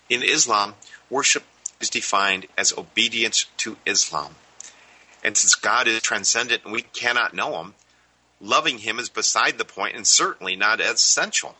In 0.09 0.23
Islam, 0.23 0.75
worship 1.09 1.43
is 1.79 1.89
defined 1.89 2.47
as 2.57 2.77
obedience 2.77 3.45
to 3.57 3.77
Islam. 3.85 4.35
And 5.23 5.37
since 5.37 5.55
God 5.55 5.87
is 5.87 6.01
transcendent 6.01 6.63
and 6.65 6.73
we 6.73 6.81
cannot 6.81 7.33
know 7.33 7.61
him, 7.61 7.73
loving 8.41 8.79
him 8.79 8.99
is 8.99 9.09
beside 9.09 9.57
the 9.57 9.65
point 9.65 9.95
and 9.95 10.05
certainly 10.05 10.55
not 10.55 10.81
essential. 10.81 11.55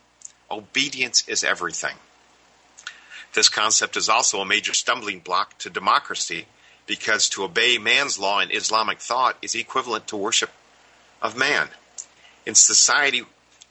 Obedience 0.50 1.26
is 1.26 1.42
everything. 1.42 1.96
This 3.32 3.48
concept 3.48 3.96
is 3.96 4.08
also 4.08 4.40
a 4.40 4.46
major 4.46 4.74
stumbling 4.74 5.18
block 5.18 5.58
to 5.58 5.70
democracy 5.70 6.46
because 6.86 7.28
to 7.30 7.44
obey 7.44 7.78
man's 7.78 8.18
law 8.18 8.40
in 8.40 8.50
Islamic 8.50 9.00
thought 9.00 9.36
is 9.42 9.54
equivalent 9.54 10.06
to 10.08 10.16
worship 10.16 10.50
of 11.20 11.36
man. 11.36 11.68
In 12.46 12.54
society, 12.54 13.22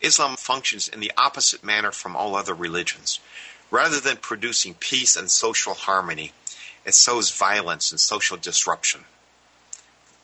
Islam 0.03 0.35
functions 0.35 0.87
in 0.87 0.99
the 0.99 1.11
opposite 1.17 1.63
manner 1.63 1.91
from 1.91 2.15
all 2.15 2.35
other 2.35 2.53
religions. 2.53 3.19
Rather 3.71 3.99
than 3.99 4.17
producing 4.17 4.75
peace 4.75 5.15
and 5.15 5.31
social 5.31 5.73
harmony, 5.73 6.33
it 6.85 6.93
sows 6.93 7.31
violence 7.31 7.91
and 7.91 7.99
social 7.99 8.37
disruption. 8.37 9.05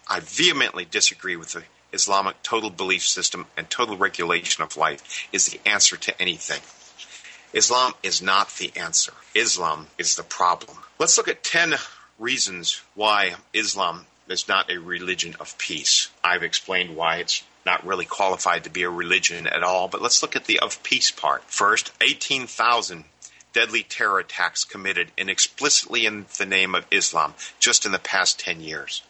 I 0.07 0.19
vehemently 0.19 0.85
disagree 0.85 1.35
with 1.35 1.53
the 1.53 1.63
Islamic 1.93 2.41
total 2.43 2.69
belief 2.69 3.07
system 3.07 3.47
and 3.57 3.69
total 3.69 3.97
regulation 3.97 4.63
of 4.63 4.77
life 4.77 5.27
is 5.31 5.47
the 5.47 5.59
answer 5.67 5.97
to 5.97 6.21
anything. 6.21 6.61
Islam 7.53 7.93
is 8.03 8.21
not 8.21 8.49
the 8.57 8.71
answer. 8.75 9.13
Islam 9.33 9.87
is 9.97 10.15
the 10.15 10.23
problem. 10.23 10.77
Let's 10.99 11.17
look 11.17 11.27
at 11.27 11.43
10 11.43 11.75
reasons 12.19 12.81
why 12.93 13.35
Islam 13.53 14.05
is 14.27 14.47
not 14.47 14.69
a 14.69 14.77
religion 14.77 15.35
of 15.39 15.57
peace. 15.57 16.09
I've 16.23 16.43
explained 16.43 16.95
why 16.95 17.17
it's 17.17 17.43
not 17.65 17.85
really 17.85 18.05
qualified 18.05 18.63
to 18.63 18.69
be 18.69 18.83
a 18.83 18.89
religion 18.89 19.47
at 19.47 19.63
all, 19.63 19.87
but 19.87 20.01
let's 20.01 20.21
look 20.21 20.35
at 20.35 20.45
the 20.45 20.59
of 20.59 20.81
peace 20.83 21.11
part. 21.11 21.43
First, 21.45 21.91
18,000 22.01 23.05
deadly 23.53 23.83
terror 23.83 24.19
attacks 24.19 24.63
committed 24.63 25.11
inexplicitly 25.17 26.05
in 26.05 26.25
the 26.37 26.45
name 26.45 26.75
of 26.75 26.85
Islam 26.91 27.33
just 27.59 27.85
in 27.85 27.91
the 27.91 27.99
past 27.99 28.39
10 28.39 28.61
years. 28.61 29.01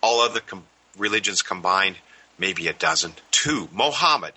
All 0.00 0.20
other 0.20 0.40
com- 0.40 0.64
religions 0.96 1.42
combined, 1.42 1.96
maybe 2.38 2.68
a 2.68 2.72
dozen. 2.72 3.14
Two, 3.30 3.68
Mohammed, 3.72 4.34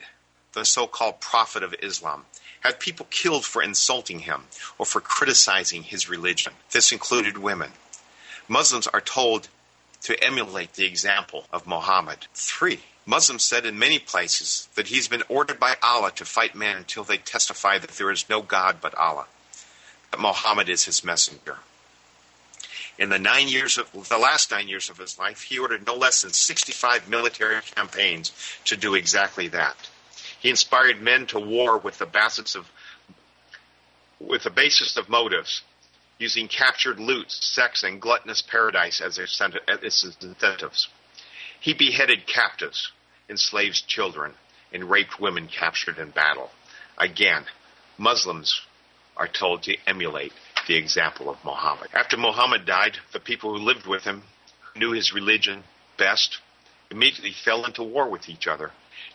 the 0.53 0.65
so 0.65 0.87
called 0.87 1.19
prophet 1.19 1.63
of 1.63 1.75
Islam, 1.81 2.25
had 2.61 2.79
people 2.79 3.07
killed 3.09 3.45
for 3.45 3.61
insulting 3.61 4.19
him 4.19 4.43
or 4.77 4.85
for 4.85 5.01
criticizing 5.01 5.83
his 5.83 6.09
religion. 6.09 6.53
This 6.71 6.91
included 6.91 7.37
women. 7.37 7.71
Muslims 8.47 8.87
are 8.87 9.01
told 9.01 9.47
to 10.03 10.23
emulate 10.23 10.73
the 10.73 10.85
example 10.85 11.45
of 11.51 11.67
Muhammad. 11.67 12.27
Three, 12.33 12.81
Muslims 13.05 13.43
said 13.43 13.65
in 13.65 13.79
many 13.79 13.97
places 13.97 14.69
that 14.75 14.87
he's 14.87 15.07
been 15.07 15.23
ordered 15.27 15.59
by 15.59 15.75
Allah 15.81 16.11
to 16.11 16.25
fight 16.25 16.55
man 16.55 16.77
until 16.77 17.03
they 17.03 17.17
testify 17.17 17.77
that 17.77 17.91
there 17.91 18.11
is 18.11 18.29
no 18.29 18.41
God 18.41 18.77
but 18.79 18.95
Allah, 18.95 19.25
that 20.11 20.19
Muhammad 20.19 20.69
is 20.69 20.85
his 20.85 21.03
messenger. 21.03 21.57
In 22.97 23.09
the 23.09 23.17
nine 23.17 23.47
years 23.47 23.79
of 23.79 24.09
the 24.09 24.17
last 24.17 24.51
nine 24.51 24.67
years 24.67 24.89
of 24.89 24.97
his 24.97 25.17
life, 25.17 25.41
he 25.41 25.57
ordered 25.57 25.87
no 25.87 25.95
less 25.95 26.21
than 26.21 26.31
65 26.31 27.09
military 27.09 27.59
campaigns 27.75 28.31
to 28.65 28.77
do 28.77 28.93
exactly 28.93 29.47
that. 29.47 29.75
He 30.39 30.49
inspired 30.49 31.01
men 31.01 31.25
to 31.27 31.39
war 31.39 31.77
with 31.77 31.97
the 31.97 32.05
basis 32.05 32.55
of 32.55 32.69
with 34.19 34.43
the 34.43 34.51
basis 34.51 34.97
of 34.97 35.09
motives, 35.09 35.63
using 36.19 36.47
captured 36.47 36.99
loot, 36.99 37.31
sex, 37.31 37.81
and 37.81 37.99
gluttonous 37.99 38.43
paradise 38.43 39.01
as 39.01 39.15
their 39.15 39.25
incentives. 39.25 40.87
He 41.61 41.75
beheaded 41.75 42.25
captives, 42.25 42.91
enslaved 43.29 43.87
children, 43.87 44.33
and 44.73 44.89
raped 44.89 45.19
women 45.19 45.47
captured 45.47 45.99
in 45.99 46.09
battle. 46.09 46.49
Again, 46.97 47.45
Muslims 47.99 48.61
are 49.15 49.27
told 49.27 49.61
to 49.63 49.77
emulate 49.85 50.33
the 50.67 50.75
example 50.75 51.29
of 51.29 51.37
Muhammad. 51.45 51.89
After 51.93 52.17
Muhammad 52.17 52.65
died, 52.65 52.97
the 53.13 53.19
people 53.19 53.51
who 53.51 53.63
lived 53.63 53.85
with 53.85 54.03
him, 54.03 54.23
who 54.73 54.79
knew 54.79 54.91
his 54.91 55.13
religion 55.13 55.63
best, 55.99 56.39
immediately 56.89 57.31
fell 57.45 57.63
into 57.65 57.83
war 57.83 58.09
with 58.09 58.27
each 58.27 58.47
other. 58.47 58.71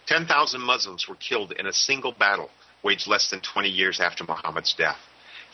10,000 0.06 0.60
Muslims 0.60 1.08
were 1.08 1.16
killed 1.16 1.50
in 1.50 1.66
a 1.66 1.72
single 1.72 2.12
battle 2.12 2.50
waged 2.84 3.08
less 3.08 3.28
than 3.28 3.40
20 3.40 3.68
years 3.68 3.98
after 3.98 4.22
Muhammad's 4.22 4.72
death. 4.72 4.98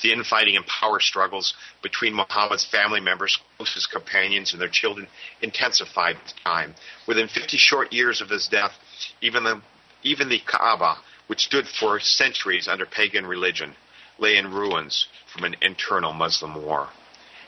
The 0.02 0.12
infighting 0.12 0.56
and 0.56 0.66
power 0.66 1.00
struggles 1.00 1.54
between 1.82 2.14
Muhammad's 2.14 2.64
family 2.64 3.00
members, 3.00 3.38
closest 3.56 3.90
companions, 3.90 4.52
and 4.52 4.60
their 4.60 4.68
children 4.68 5.06
intensified 5.40 6.16
with 6.16 6.32
time. 6.44 6.74
Within 7.06 7.28
50 7.28 7.56
short 7.56 7.92
years 7.92 8.20
of 8.20 8.28
his 8.28 8.48
death, 8.48 8.72
even 9.20 9.44
the, 9.44 9.62
even 10.02 10.28
the 10.28 10.40
Kaaba, 10.40 10.98
which 11.28 11.44
stood 11.44 11.66
for 11.68 12.00
centuries 12.00 12.66
under 12.66 12.84
pagan 12.84 13.26
religion, 13.26 13.74
lay 14.18 14.36
in 14.36 14.52
ruins 14.52 15.06
from 15.32 15.44
an 15.44 15.56
internal 15.62 16.12
Muslim 16.12 16.62
war. 16.64 16.88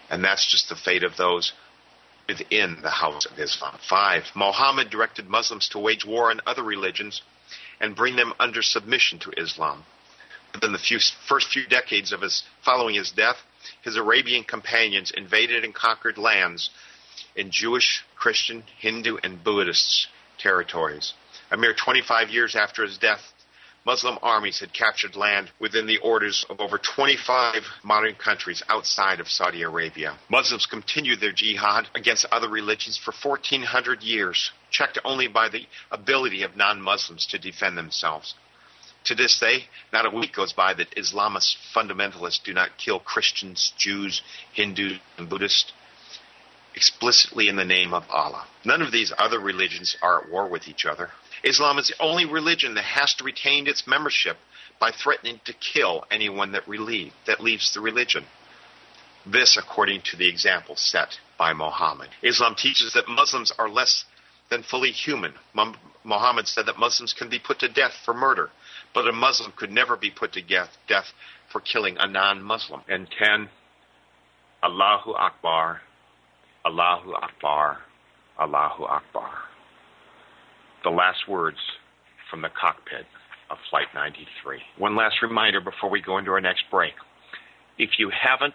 And 0.08 0.24
that's 0.24 0.50
just 0.50 0.68
the 0.68 0.76
fate 0.76 1.02
of 1.02 1.16
those 1.16 1.52
within 2.28 2.78
the 2.82 2.90
house 2.90 3.26
of 3.26 3.38
Islam. 3.38 3.78
Five, 3.88 4.24
Muhammad 4.34 4.90
directed 4.90 5.28
Muslims 5.28 5.68
to 5.70 5.78
wage 5.78 6.04
war 6.04 6.30
on 6.30 6.40
other 6.46 6.62
religions 6.62 7.22
and 7.80 7.96
bring 7.96 8.16
them 8.16 8.32
under 8.38 8.62
submission 8.62 9.18
to 9.20 9.32
Islam. 9.36 9.84
Within 10.54 10.72
the 10.72 10.78
few, 10.78 10.98
first 11.26 11.48
few 11.48 11.66
decades 11.66 12.12
of 12.12 12.20
his 12.20 12.44
following 12.64 12.94
his 12.94 13.10
death, 13.10 13.36
his 13.82 13.96
Arabian 13.96 14.44
companions 14.44 15.10
invaded 15.10 15.64
and 15.64 15.74
conquered 15.74 16.16
lands 16.16 16.70
in 17.34 17.50
Jewish, 17.50 18.04
Christian, 18.14 18.62
Hindu, 18.78 19.18
and 19.22 19.42
Buddhist 19.42 20.08
territories. 20.38 21.12
A 21.50 21.56
mere 21.56 21.74
25 21.74 22.30
years 22.30 22.54
after 22.54 22.84
his 22.84 22.98
death, 22.98 23.32
Muslim 23.84 24.18
armies 24.22 24.60
had 24.60 24.72
captured 24.72 25.14
land 25.14 25.50
within 25.58 25.86
the 25.86 25.98
orders 25.98 26.46
of 26.48 26.60
over 26.60 26.78
25 26.78 27.62
modern 27.82 28.14
countries 28.14 28.62
outside 28.68 29.20
of 29.20 29.28
Saudi 29.28 29.62
Arabia. 29.62 30.16
Muslims 30.30 30.64
continued 30.64 31.20
their 31.20 31.32
jihad 31.32 31.88
against 31.94 32.24
other 32.32 32.48
religions 32.48 32.96
for 32.96 33.12
1400 33.12 34.02
years, 34.02 34.52
checked 34.70 34.98
only 35.04 35.26
by 35.26 35.48
the 35.50 35.66
ability 35.90 36.42
of 36.42 36.56
non 36.56 36.80
Muslims 36.80 37.26
to 37.26 37.38
defend 37.38 37.76
themselves. 37.76 38.34
To 39.04 39.14
this 39.14 39.38
day, 39.38 39.66
not 39.92 40.06
a 40.06 40.10
week 40.10 40.34
goes 40.34 40.52
by 40.52 40.72
that 40.74 40.94
Islamist 40.96 41.56
fundamentalists 41.74 42.42
do 42.42 42.54
not 42.54 42.78
kill 42.78 42.98
Christians, 42.98 43.72
Jews, 43.76 44.22
Hindus, 44.52 44.98
and 45.18 45.28
Buddhists 45.28 45.72
explicitly 46.74 47.48
in 47.48 47.56
the 47.56 47.64
name 47.64 47.94
of 47.94 48.04
Allah. 48.10 48.46
None 48.64 48.82
of 48.82 48.90
these 48.90 49.12
other 49.16 49.38
religions 49.38 49.96
are 50.02 50.22
at 50.22 50.30
war 50.30 50.48
with 50.48 50.66
each 50.68 50.86
other. 50.86 51.10
Islam 51.42 51.78
is 51.78 51.88
the 51.88 52.02
only 52.02 52.24
religion 52.24 52.74
that 52.74 52.84
has 52.84 53.14
to 53.14 53.24
retain 53.24 53.66
its 53.66 53.86
membership 53.86 54.38
by 54.80 54.90
threatening 54.90 55.40
to 55.44 55.52
kill 55.52 56.04
anyone 56.10 56.52
that, 56.52 56.66
relieve, 56.66 57.12
that 57.26 57.40
leaves 57.40 57.72
the 57.74 57.80
religion. 57.80 58.24
This, 59.26 59.56
according 59.56 60.02
to 60.06 60.16
the 60.16 60.28
example 60.28 60.76
set 60.76 61.18
by 61.38 61.52
Muhammad. 61.52 62.08
Islam 62.22 62.54
teaches 62.54 62.94
that 62.94 63.08
Muslims 63.08 63.52
are 63.56 63.68
less 63.68 64.04
than 64.50 64.62
fully 64.62 64.90
human. 64.90 65.34
Muhammad 66.04 66.48
said 66.48 66.66
that 66.66 66.78
Muslims 66.78 67.12
can 67.12 67.28
be 67.28 67.38
put 67.38 67.60
to 67.60 67.68
death 67.68 67.92
for 68.04 68.12
murder, 68.12 68.50
but 68.94 69.08
a 69.08 69.12
Muslim 69.12 69.52
could 69.56 69.70
never 69.70 69.96
be 69.96 70.10
put 70.10 70.32
to 70.34 70.42
death 70.42 71.06
for 71.52 71.60
killing 71.60 71.96
a 71.98 72.06
non 72.06 72.42
Muslim. 72.42 72.80
And 72.88 73.08
10, 73.18 73.48
Allahu 74.62 75.12
Akbar, 75.12 75.80
Allahu 76.64 77.12
Akbar, 77.12 77.78
Allahu 78.38 78.84
Akbar 78.84 79.30
the 80.84 80.90
last 80.90 81.26
words 81.26 81.58
from 82.30 82.42
the 82.42 82.48
cockpit 82.48 83.06
of 83.50 83.58
Flight 83.70 83.88
93. 83.94 84.60
One 84.78 84.94
last 84.96 85.16
reminder 85.22 85.60
before 85.60 85.90
we 85.90 86.00
go 86.00 86.16
into 86.18 86.30
our 86.30 86.40
next 86.40 86.62
break. 86.70 86.94
If 87.78 87.98
you 87.98 88.10
haven't 88.10 88.54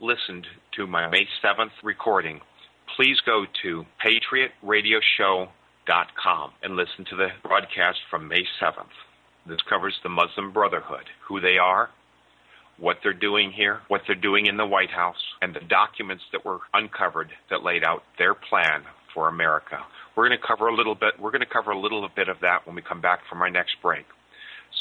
listened 0.00 0.46
to 0.76 0.86
my 0.86 1.08
May 1.08 1.26
7th 1.44 1.72
recording, 1.84 2.40
please 2.96 3.18
go 3.24 3.44
to 3.62 3.84
patriotradioshow.com 4.04 6.50
and 6.62 6.76
listen 6.76 7.04
to 7.10 7.16
the 7.16 7.28
broadcast 7.42 7.98
from 8.10 8.28
May 8.28 8.44
7th. 8.60 8.92
This 9.48 9.60
covers 9.68 9.94
the 10.02 10.08
Muslim 10.08 10.52
Brotherhood, 10.52 11.04
who 11.28 11.40
they 11.40 11.58
are, 11.58 11.90
what 12.78 12.98
they're 13.02 13.12
doing 13.14 13.52
here, 13.52 13.80
what 13.88 14.02
they're 14.06 14.16
doing 14.16 14.46
in 14.46 14.56
the 14.56 14.66
White 14.66 14.90
House, 14.90 15.22
and 15.40 15.54
the 15.54 15.60
documents 15.60 16.24
that 16.32 16.44
were 16.44 16.60
uncovered 16.74 17.30
that 17.50 17.62
laid 17.62 17.84
out 17.84 18.02
their 18.18 18.34
plan 18.34 18.82
for 19.14 19.28
America. 19.28 19.78
We're 20.14 20.28
going 20.28 20.38
to 20.38 20.46
cover 20.46 20.68
a 20.68 20.74
little 20.74 20.94
bit. 20.94 21.18
We're 21.18 21.30
going 21.30 21.40
to 21.40 21.46
cover 21.46 21.70
a 21.70 21.78
little 21.78 22.08
bit 22.14 22.28
of 22.28 22.40
that 22.40 22.66
when 22.66 22.74
we 22.74 22.82
come 22.82 23.00
back 23.00 23.20
from 23.28 23.40
our 23.40 23.50
next 23.50 23.76
break. 23.80 24.04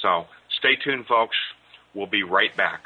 So 0.01 0.25
stay 0.60 0.75
tuned, 0.75 1.06
folks. 1.06 1.38
We'll 1.93 2.08
be 2.08 2.23
right 2.23 2.56
back. 2.58 2.82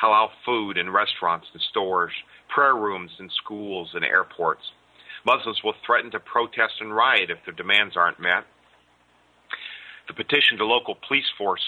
halal 0.00 0.28
food 0.44 0.76
in 0.76 0.90
restaurants 0.90 1.46
and 1.52 1.62
stores, 1.70 2.12
prayer 2.48 2.76
rooms 2.76 3.10
in 3.18 3.30
schools 3.30 3.90
and 3.94 4.04
airports. 4.04 4.62
Muslims 5.26 5.60
will 5.64 5.74
threaten 5.84 6.10
to 6.10 6.20
protest 6.20 6.74
and 6.80 6.94
riot 6.94 7.30
if 7.30 7.38
their 7.44 7.54
demands 7.54 7.96
aren't 7.96 8.20
met. 8.20 8.44
The 10.06 10.14
petition 10.14 10.58
to 10.58 10.66
local 10.66 10.96
police 11.08 11.30
force 11.38 11.64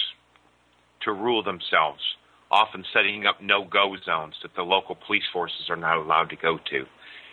to 1.02 1.12
rule 1.12 1.42
themselves, 1.42 2.02
often 2.50 2.84
setting 2.92 3.26
up 3.26 3.40
no-go 3.40 3.96
zones 4.04 4.34
that 4.42 4.54
the 4.54 4.62
local 4.62 4.94
police 5.06 5.24
forces 5.32 5.70
are 5.70 5.76
not 5.76 5.96
allowed 5.96 6.30
to 6.30 6.36
go 6.36 6.58
to. 6.70 6.84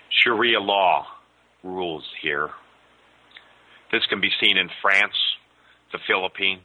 Sharia 0.09 0.59
law 0.59 1.05
rules 1.63 2.03
here. 2.21 2.49
This 3.91 4.05
can 4.07 4.21
be 4.21 4.31
seen 4.41 4.57
in 4.57 4.69
France, 4.81 5.15
the 5.91 5.99
Philippines, 6.07 6.61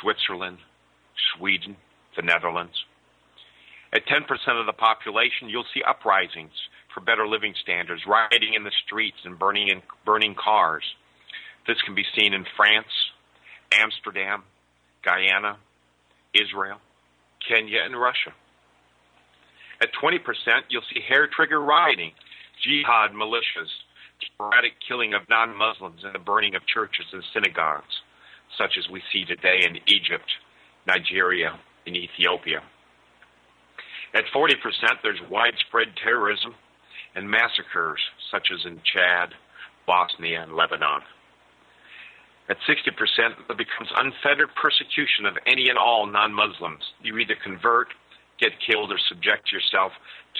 Switzerland, 0.00 0.58
Sweden, 1.36 1.76
the 2.16 2.22
Netherlands. 2.22 2.84
At 3.92 4.06
10% 4.06 4.22
of 4.58 4.66
the 4.66 4.72
population, 4.72 5.48
you'll 5.48 5.66
see 5.74 5.82
uprisings 5.82 6.52
for 6.94 7.00
better 7.00 7.26
living 7.26 7.54
standards, 7.62 8.02
rioting 8.06 8.54
in 8.54 8.64
the 8.64 8.72
streets 8.84 9.18
and 9.24 9.38
burning 9.38 9.68
in, 9.68 9.82
burning 10.06 10.34
cars. 10.34 10.84
This 11.66 11.80
can 11.84 11.94
be 11.94 12.04
seen 12.16 12.32
in 12.32 12.44
France, 12.56 12.88
Amsterdam, 13.72 14.44
Guyana, 15.04 15.58
Israel, 16.34 16.78
Kenya, 17.46 17.80
and 17.84 17.98
Russia. 17.98 18.32
At 19.80 19.90
20%, 20.00 20.18
you'll 20.68 20.82
see 20.92 21.00
hair 21.06 21.26
trigger 21.26 21.60
rioting, 21.60 22.12
jihad 22.62 23.12
militias, 23.12 23.68
sporadic 24.34 24.72
killing 24.86 25.14
of 25.14 25.22
non 25.28 25.56
Muslims, 25.56 26.00
and 26.04 26.14
the 26.14 26.18
burning 26.18 26.54
of 26.54 26.66
churches 26.66 27.06
and 27.12 27.22
synagogues, 27.32 28.02
such 28.58 28.78
as 28.78 28.88
we 28.90 29.02
see 29.12 29.24
today 29.24 29.60
in 29.66 29.76
Egypt, 29.86 30.28
Nigeria, 30.86 31.58
and 31.86 31.96
Ethiopia. 31.96 32.62
At 34.14 34.24
40%, 34.34 34.52
there's 35.02 35.20
widespread 35.30 35.88
terrorism 36.02 36.54
and 37.14 37.30
massacres, 37.30 38.00
such 38.30 38.48
as 38.52 38.64
in 38.66 38.80
Chad, 38.84 39.30
Bosnia, 39.86 40.42
and 40.42 40.54
Lebanon. 40.54 41.00
At 42.48 42.58
60%, 42.68 43.48
there 43.48 43.56
becomes 43.56 43.88
unfettered 43.96 44.50
persecution 44.60 45.26
of 45.26 45.38
any 45.46 45.68
and 45.68 45.78
all 45.78 46.06
non 46.06 46.32
Muslims. 46.32 46.82
You 47.02 47.16
either 47.18 47.36
convert, 47.42 47.88
get 48.40 48.52
killed, 48.66 48.92
or 48.92 48.98
subject 49.08 49.52
yourself 49.52 49.92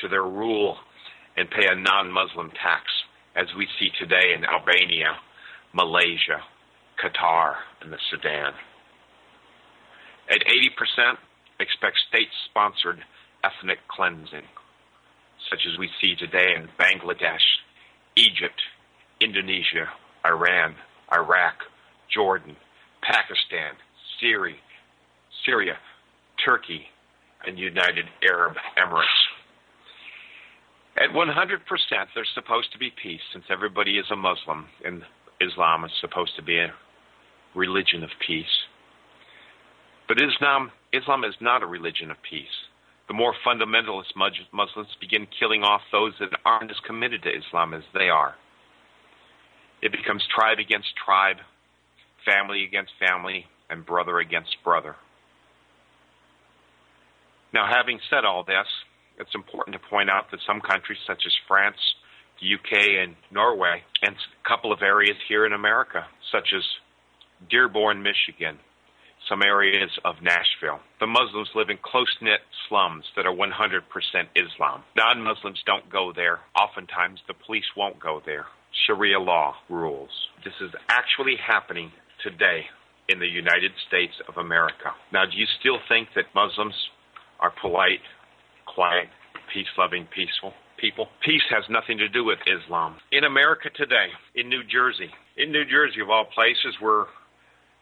to 0.03 0.09
their 0.09 0.25
rule 0.25 0.77
and 1.37 1.49
pay 1.49 1.67
a 1.71 1.77
non 1.77 2.11
Muslim 2.11 2.51
tax, 2.51 2.85
as 3.37 3.47
we 3.57 3.67
see 3.79 3.91
today 3.99 4.35
in 4.37 4.45
Albania, 4.45 5.17
Malaysia, 5.73 6.41
Qatar, 7.03 7.55
and 7.81 7.93
the 7.93 7.99
Sudan. 8.11 8.53
At 10.31 10.41
80%, 10.47 11.17
expect 11.59 11.97
state 12.09 12.29
sponsored 12.49 13.03
ethnic 13.43 13.79
cleansing, 13.89 14.47
such 15.51 15.61
as 15.67 15.79
we 15.79 15.89
see 16.01 16.15
today 16.15 16.55
in 16.57 16.69
Bangladesh, 16.79 17.43
Egypt, 18.17 18.61
Indonesia, 19.21 19.89
Iran, 20.25 20.75
Iraq, 21.13 21.57
Jordan, 22.13 22.57
Pakistan, 23.03 23.75
Syria, 24.21 24.57
Syria, 25.45 25.77
Turkey, 26.45 26.87
and 27.47 27.59
United 27.59 28.07
Arab 28.23 28.55
Emirates. 28.79 29.32
At 30.97 31.11
100%, 31.11 31.59
there's 32.15 32.29
supposed 32.35 32.73
to 32.73 32.79
be 32.79 32.93
peace 33.03 33.21
since 33.33 33.45
everybody 33.51 33.99
is 33.99 34.07
a 34.11 34.17
Muslim 34.17 34.67
and 34.85 35.03
Islam 35.41 35.85
is 35.85 35.91
supposed 36.01 36.37
to 36.37 36.43
be 36.43 36.59
a 36.59 36.73
religion 37.55 38.05
of 38.05 38.11
peace. 38.27 38.67
But 40.07 40.19
Islam, 40.21 40.71
Islam 40.93 41.25
is 41.25 41.35
not 41.41 41.63
a 41.63 41.67
religion 41.67 42.11
of 42.11 42.19
peace. 42.29 42.69
The 43.09 43.15
more 43.15 43.35
fundamentalist 43.47 44.15
Muslims 44.53 44.97
begin 45.01 45.27
killing 45.39 45.63
off 45.63 45.81
those 45.91 46.13
that 46.21 46.29
aren't 46.45 46.71
as 46.71 46.77
committed 46.87 47.23
to 47.23 47.31
Islam 47.31 47.75
as 47.75 47.83
they 47.95 48.09
are. 48.09 48.35
It 49.83 49.93
becomes 49.93 50.23
tribe 50.35 50.59
against 50.59 50.95
tribe, 51.05 51.39
family 52.25 52.65
against 52.65 52.93
family, 53.01 53.47
and 53.69 53.85
brother 53.85 54.19
against 54.19 54.57
brother. 54.63 54.97
Now, 57.53 57.67
having 57.69 57.99
said 58.09 58.25
all 58.25 58.45
this, 58.45 58.67
it's 59.19 59.35
important 59.35 59.75
to 59.75 59.89
point 59.89 60.11
out 60.11 60.31
that 60.31 60.41
some 60.47 60.61
countries, 60.61 60.99
such 61.07 61.23
as 61.27 61.33
France, 61.47 61.79
the 62.41 62.55
UK, 62.55 63.03
and 63.03 63.17
Norway, 63.31 63.83
and 64.03 64.15
a 64.15 64.49
couple 64.49 64.73
of 64.73 64.83
areas 64.83 65.17
here 65.29 65.47
in 65.47 65.53
America, 65.53 66.07
such 66.31 66.53
as 66.57 66.63
Dearborn, 67.51 68.03
Michigan, 68.03 68.59
some 69.29 69.43
areas 69.43 69.91
of 70.05 70.17
Nashville. 70.23 70.81
The 71.01 71.07
Muslims 71.07 71.51
live 71.55 71.71
in 71.71 71.79
close 71.83 72.11
knit 72.21 72.41
slums 72.69 73.05
that 73.17 73.27
are 73.27 73.35
100% 73.35 73.83
Islam. 74.35 74.83
Non 74.97 75.23
Muslims 75.23 75.63
don't 75.65 75.89
go 75.91 76.13
there. 76.15 76.41
Oftentimes, 76.61 77.21
the 77.29 77.35
police 77.35 77.65
won't 77.77 78.01
go 78.01 78.21
there. 78.25 78.47
Sharia 78.87 79.21
law 79.21 79.55
rules. 79.69 80.11
This 80.45 80.55
is 80.61 80.71
actually 80.89 81.37
happening 81.37 81.93
today 82.23 82.67
in 83.09 83.19
the 83.19 83.27
United 83.27 83.73
States 83.87 84.15
of 84.29 84.37
America. 84.39 84.95
Now, 85.13 85.25
do 85.27 85.37
you 85.37 85.47
still 85.61 85.79
think 85.89 86.09
that 86.17 86.25
Muslims 86.35 86.75
are 87.41 87.53
polite, 87.61 88.01
quiet, 88.75 89.09
peace 89.53 89.69
loving, 89.77 90.07
peaceful 90.15 90.53
people? 90.79 91.09
Peace 91.25 91.43
has 91.51 91.65
nothing 91.69 91.99
to 91.99 92.09
do 92.09 92.25
with 92.25 92.39
Islam. 92.47 92.97
In 93.11 93.25
America 93.25 93.71
today, 93.71 94.09
in 94.35 94.49
New 94.49 94.63
Jersey, 94.65 95.11
in 95.37 95.53
New 95.53 95.65
Jersey, 95.65 96.01
of 96.01 96.11
all 96.11 96.25
places, 96.25 96.75
where 96.81 97.07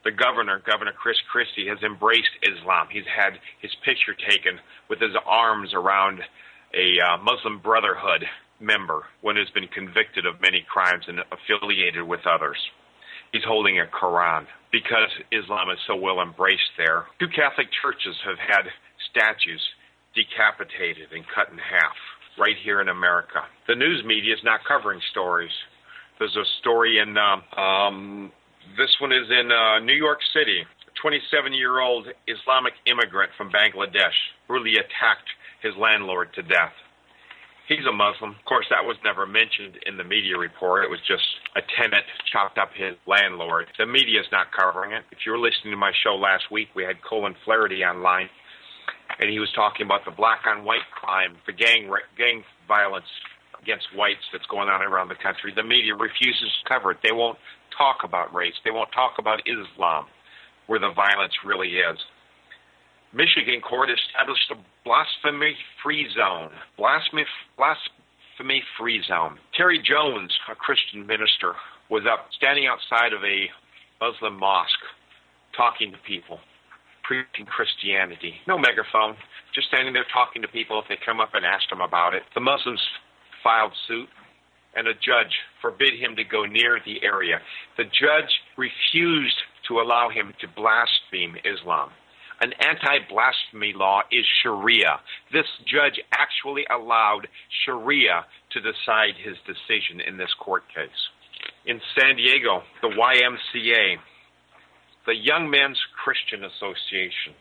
the 0.05 0.11
governor, 0.11 0.63
Governor 0.65 0.93
Chris 0.93 1.19
Christie, 1.31 1.69
has 1.69 1.79
embraced 1.83 2.33
Islam. 2.43 2.89
He's 2.91 3.05
had 3.05 3.39
his 3.61 3.73
picture 3.85 4.15
taken 4.15 4.59
with 4.89 5.01
his 5.01 5.15
arms 5.27 5.75
around 5.75 6.21
a 6.73 7.01
uh, 7.01 7.19
Muslim 7.19 7.59
Brotherhood 7.59 8.25
member 8.61 9.05
one 9.23 9.37
who's 9.37 9.51
been 9.51 9.69
convicted 9.69 10.27
of 10.27 10.41
many 10.41 10.65
crimes 10.69 11.05
and 11.09 11.21
affiliated 11.33 12.03
with 12.03 12.21
others. 12.27 12.59
He's 13.33 13.45
holding 13.45 13.81
a 13.81 13.87
Quran 13.87 14.47
because 14.71 15.09
Islam 15.33 15.71
is 15.71 15.79
so 15.87 15.97
well 15.97 16.21
embraced 16.21 16.77
there. 16.77 17.07
Two 17.19 17.29
Catholic 17.29 17.69
churches 17.83 18.17
have 18.25 18.39
had 18.39 18.69
statues 19.11 19.63
decapitated 20.15 21.13
and 21.13 21.25
cut 21.35 21.51
in 21.53 21.59
half 21.59 21.97
right 22.39 22.57
here 22.63 22.81
in 22.81 22.89
America. 22.89 23.43
The 23.69 23.75
news 23.75 24.03
media 24.05 24.35
is 24.35 24.41
not 24.45 24.61
covering 24.67 25.01
stories. 25.11 25.53
There's 26.19 26.37
a 26.37 26.45
story 26.61 26.99
in 26.99 27.17
um, 27.17 27.43
um, 27.57 28.33
this 28.77 28.95
one 29.01 29.13
is 29.13 29.29
in 29.31 29.51
uh, 29.51 29.81
New 29.81 29.97
York 29.97 30.19
City. 30.35 30.61
A 30.61 30.93
27 31.01 31.53
year 31.53 31.81
old 31.81 32.07
Islamic 32.29 32.75
immigrant 32.87 33.33
from 33.37 33.51
Bangladesh 33.51 34.17
brutally 34.47 34.77
attacked 34.77 35.29
his 35.63 35.75
landlord 35.77 36.33
to 36.35 36.43
death. 36.43 36.73
He's 37.69 37.87
a 37.87 37.93
Muslim. 37.95 38.35
Of 38.35 38.45
course, 38.47 38.67
that 38.71 38.83
was 38.83 38.97
never 39.05 39.27
mentioned 39.27 39.79
in 39.87 39.97
the 39.97 40.03
media 40.03 40.37
report. 40.37 40.83
It 40.83 40.91
was 40.91 40.99
just 41.07 41.23
a 41.55 41.63
tenant 41.79 42.03
chopped 42.33 42.59
up 42.59 42.75
his 42.75 42.99
landlord. 43.07 43.67
The 43.79 43.87
media 43.87 44.19
is 44.19 44.27
not 44.33 44.51
covering 44.51 44.91
it. 44.91 45.07
If 45.13 45.23
you 45.25 45.31
were 45.31 45.39
listening 45.39 45.71
to 45.71 45.79
my 45.79 45.93
show 46.03 46.17
last 46.17 46.51
week, 46.51 46.69
we 46.75 46.83
had 46.83 46.99
Colin 47.07 47.37
Flaherty 47.45 47.85
online, 47.85 48.29
and 49.21 49.31
he 49.31 49.39
was 49.39 49.53
talking 49.53 49.85
about 49.85 50.05
the 50.05 50.11
black 50.11 50.41
on 50.47 50.65
white 50.65 50.89
crime, 50.91 51.37
the 51.47 51.53
gang 51.53 51.93
gang 52.17 52.43
violence 52.67 53.07
against 53.63 53.87
whites 53.95 54.25
that's 54.33 54.47
going 54.47 54.69
on 54.69 54.83
around 54.83 55.09
the 55.09 55.21
country. 55.23 55.53
The 55.55 55.63
media 55.63 55.95
refuses 55.95 56.49
to 56.63 56.69
cover 56.69 56.91
it. 56.93 56.99
They 57.03 57.13
won't 57.13 57.39
talk 57.77 57.99
about 58.03 58.35
race. 58.35 58.57
They 58.65 58.71
won't 58.71 58.91
talk 58.93 59.19
about 59.19 59.41
Islam, 59.45 60.07
where 60.67 60.81
the 60.81 60.93
violence 60.97 61.35
really 61.45 61.77
is. 61.77 61.99
Michigan 63.13 63.61
court 63.61 63.91
established 63.91 64.51
a 64.51 64.57
blasphemy 64.85 65.55
free 65.83 66.09
zone. 66.17 66.51
Blasphemy, 66.79 67.27
blasphemy 67.59 68.63
free 68.79 69.03
zone. 69.07 69.39
Terry 69.55 69.83
Jones, 69.83 70.33
a 70.51 70.55
Christian 70.55 71.07
minister, 71.07 71.55
was 71.91 72.05
up 72.11 72.29
standing 72.37 72.67
outside 72.67 73.13
of 73.13 73.23
a 73.25 73.51
Muslim 74.01 74.39
mosque 74.39 74.87
talking 75.57 75.93
to 75.93 75.99
people, 76.07 76.39
preaching 77.11 77.45
Christianity. 77.45 78.35
No 78.47 78.57
megaphone, 78.57 79.19
just 79.53 79.67
standing 79.67 79.93
there 79.93 80.07
talking 80.15 80.43
to 80.43 80.49
people 80.49 80.79
if 80.79 80.87
they 80.87 80.95
come 80.95 81.19
up 81.19 81.35
and 81.35 81.45
ask 81.45 81.67
him 81.67 81.81
about 81.81 82.15
it. 82.15 82.23
The 82.35 82.41
Muslims 82.41 82.81
filed 83.43 83.73
suit 83.89 84.07
and 84.77 84.87
a 84.87 84.95
judge 84.95 85.35
forbid 85.61 85.99
him 85.99 86.15
to 86.15 86.23
go 86.23 86.45
near 86.45 86.79
the 86.87 87.03
area. 87.03 87.41
The 87.77 87.83
judge 87.83 88.31
refused 88.57 89.43
to 89.67 89.81
allow 89.81 90.09
him 90.09 90.33
to 90.41 90.47
blaspheme 90.55 91.35
Islam. 91.43 91.91
An 92.41 92.53
anti 92.63 93.03
blasphemy 93.11 93.75
law 93.75 94.03
is 94.13 94.25
Sharia. 94.43 95.01
This 95.33 95.51
judge 95.67 95.99
actually 96.15 96.63
allowed 96.71 97.27
Sharia 97.67 98.25
to 98.53 98.61
decide 98.61 99.19
his 99.19 99.35
decision 99.51 100.01
in 100.01 100.17
this 100.17 100.31
court 100.39 100.63
case. 100.73 101.03
In 101.67 101.81
San 101.99 102.15
Diego, 102.17 102.63
the 102.81 102.95
YMCA, 102.95 103.99
the 105.07 105.17
Young 105.17 105.51
Men's 105.51 105.81
Christian 106.05 106.45
Association, 106.45 107.35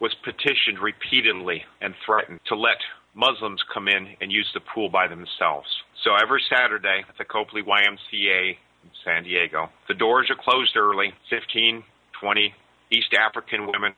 was 0.00 0.14
petitioned 0.22 0.78
repeatedly 0.78 1.64
and 1.80 1.94
threatened 2.04 2.40
to 2.46 2.56
let 2.56 2.78
Muslims 3.14 3.62
come 3.72 3.88
in 3.88 4.16
and 4.20 4.30
use 4.30 4.50
the 4.54 4.60
pool 4.60 4.88
by 4.88 5.06
themselves. 5.06 5.68
So 6.02 6.10
every 6.20 6.42
Saturday 6.50 7.04
at 7.08 7.16
the 7.16 7.24
Copley 7.24 7.62
YMCA 7.62 8.56
in 8.82 8.90
San 9.04 9.24
Diego, 9.24 9.70
the 9.88 9.94
doors 9.94 10.30
are 10.30 10.36
closed 10.36 10.76
early. 10.76 11.12
15, 11.30 11.84
20 12.20 12.54
East 12.90 13.14
African 13.18 13.66
women 13.66 13.94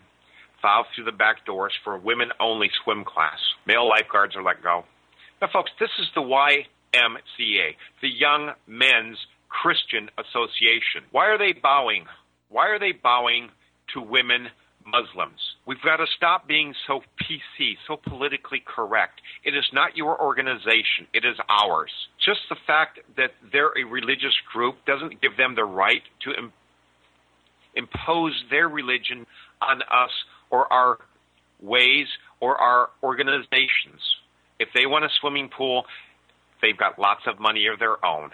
file 0.63 0.87
through 0.95 1.05
the 1.05 1.13
back 1.13 1.45
doors 1.47 1.73
for 1.83 1.95
a 1.95 1.99
women 1.99 2.29
only 2.41 2.71
swim 2.85 3.05
class. 3.05 3.39
Male 3.67 3.89
lifeguards 3.89 4.37
are 4.37 4.43
let 4.43 4.63
go. 4.63 4.85
Now, 5.41 5.49
folks, 5.53 5.71
this 5.81 5.91
is 5.99 6.07
the 6.15 6.23
YMCA, 6.23 7.75
the 8.01 8.09
Young 8.09 8.53
Men's 8.67 9.19
Christian 9.49 10.09
Association. 10.19 11.05
Why 11.11 11.27
are 11.27 11.39
they 11.39 11.53
bowing? 11.53 12.07
Why 12.57 12.69
are 12.69 12.79
they 12.79 12.93
bowing 12.93 13.51
to 13.93 14.01
women 14.01 14.49
Muslims? 14.87 15.39
We've 15.67 15.83
got 15.83 15.99
to 15.99 16.07
stop 16.17 16.49
being 16.49 16.73
so 16.87 17.03
PC, 17.21 17.77
so 17.87 17.99
politically 17.99 18.63
correct. 18.65 19.21
It 19.45 19.55
is 19.55 19.67
not 19.75 19.95
your 19.95 20.19
organization, 20.19 21.07
it 21.13 21.27
is 21.27 21.37
ours. 21.51 21.91
Just 22.25 22.41
the 22.49 22.57
fact 22.67 23.01
that 23.19 23.33
they're 23.53 23.77
a 23.77 23.85
religious 23.85 24.33
group 24.51 24.77
doesn't 24.87 25.21
give 25.21 25.37
them 25.37 25.55
the 25.55 25.67
right 25.67 26.01
to 26.25 26.31
Im- 26.33 26.53
impose 27.75 28.33
their 28.49 28.71
religion 28.71 29.27
on 29.61 29.83
us 29.83 30.13
or 30.49 30.73
our 30.73 30.97
ways 31.61 32.07
or 32.41 32.57
our 32.57 32.89
organizations. 33.03 34.01
If 34.59 34.71
they 34.75 34.87
want 34.87 35.05
a 35.05 35.11
swimming 35.21 35.51
pool, 35.51 35.85
they've 36.63 36.79
got 36.79 36.99
lots 36.99 37.21
of 37.27 37.39
money 37.39 37.67
of 37.67 37.79
their 37.79 38.03
own. 38.03 38.31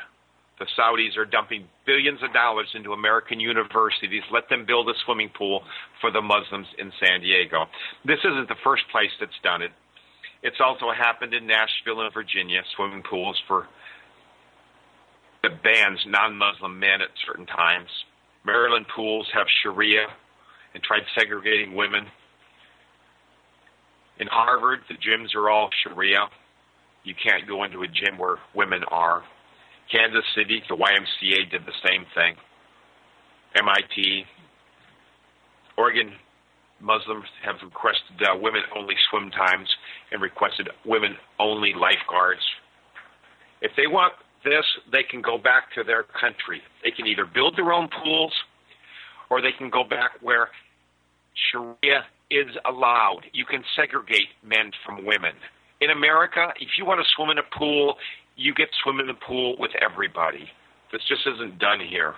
The 0.62 0.80
Saudis 0.80 1.16
are 1.18 1.24
dumping 1.24 1.66
billions 1.86 2.22
of 2.22 2.32
dollars 2.32 2.68
into 2.76 2.92
American 2.92 3.40
universities. 3.40 4.22
Let 4.30 4.48
them 4.48 4.64
build 4.64 4.88
a 4.88 4.92
swimming 5.04 5.30
pool 5.36 5.64
for 6.00 6.12
the 6.12 6.22
Muslims 6.22 6.68
in 6.78 6.92
San 7.02 7.20
Diego. 7.20 7.66
This 8.04 8.20
isn't 8.20 8.46
the 8.46 8.62
first 8.62 8.84
place 8.92 9.10
that's 9.18 9.32
done 9.42 9.62
it. 9.62 9.72
It's 10.44 10.60
also 10.60 10.92
happened 10.96 11.34
in 11.34 11.48
Nashville 11.48 12.02
and 12.02 12.14
Virginia, 12.14 12.62
swimming 12.76 13.02
pools 13.02 13.42
for 13.48 13.66
the 15.42 15.48
bans 15.64 15.98
non-Muslim 16.06 16.78
men 16.78 17.02
at 17.02 17.10
certain 17.26 17.46
times. 17.46 17.88
Maryland 18.46 18.86
pools 18.94 19.26
have 19.34 19.48
Sharia 19.64 20.06
and 20.74 20.82
tried 20.84 21.02
segregating 21.18 21.74
women. 21.74 22.06
In 24.20 24.28
Harvard, 24.28 24.82
the 24.88 24.94
gyms 24.94 25.34
are 25.34 25.50
all 25.50 25.70
Sharia. 25.82 26.28
You 27.02 27.14
can't 27.20 27.48
go 27.48 27.64
into 27.64 27.82
a 27.82 27.88
gym 27.88 28.16
where 28.16 28.36
women 28.54 28.84
are. 28.92 29.24
Kansas 29.90 30.24
City, 30.34 30.62
the 30.68 30.76
YMCA 30.76 31.50
did 31.50 31.62
the 31.66 31.76
same 31.86 32.06
thing. 32.14 32.36
MIT, 33.54 34.24
Oregon 35.76 36.12
Muslims 36.80 37.26
have 37.44 37.56
requested 37.62 38.16
uh, 38.22 38.36
women 38.40 38.62
only 38.76 38.94
swim 39.10 39.30
times 39.30 39.68
and 40.10 40.20
requested 40.20 40.68
women 40.84 41.16
only 41.38 41.72
lifeguards. 41.78 42.42
If 43.60 43.72
they 43.76 43.86
want 43.86 44.14
this, 44.44 44.64
they 44.90 45.04
can 45.08 45.22
go 45.22 45.38
back 45.38 45.72
to 45.74 45.84
their 45.84 46.02
country. 46.02 46.60
They 46.82 46.90
can 46.90 47.06
either 47.06 47.24
build 47.24 47.56
their 47.56 47.72
own 47.72 47.88
pools 48.02 48.32
or 49.30 49.40
they 49.40 49.52
can 49.56 49.70
go 49.70 49.84
back 49.84 50.12
where 50.20 50.48
Sharia 51.50 52.04
is 52.30 52.50
allowed. 52.66 53.22
You 53.32 53.44
can 53.44 53.62
segregate 53.76 54.28
men 54.42 54.72
from 54.84 55.04
women. 55.06 55.32
In 55.80 55.90
America, 55.90 56.48
if 56.60 56.70
you 56.78 56.84
want 56.84 57.00
to 57.00 57.06
swim 57.16 57.30
in 57.30 57.38
a 57.38 57.58
pool, 57.58 57.96
you 58.36 58.54
get 58.54 58.66
to 58.66 58.76
swim 58.82 59.00
in 59.00 59.06
the 59.06 59.14
pool 59.14 59.56
with 59.58 59.70
everybody. 59.80 60.48
This 60.90 61.02
just 61.08 61.26
isn't 61.26 61.58
done 61.58 61.80
here. 61.80 62.14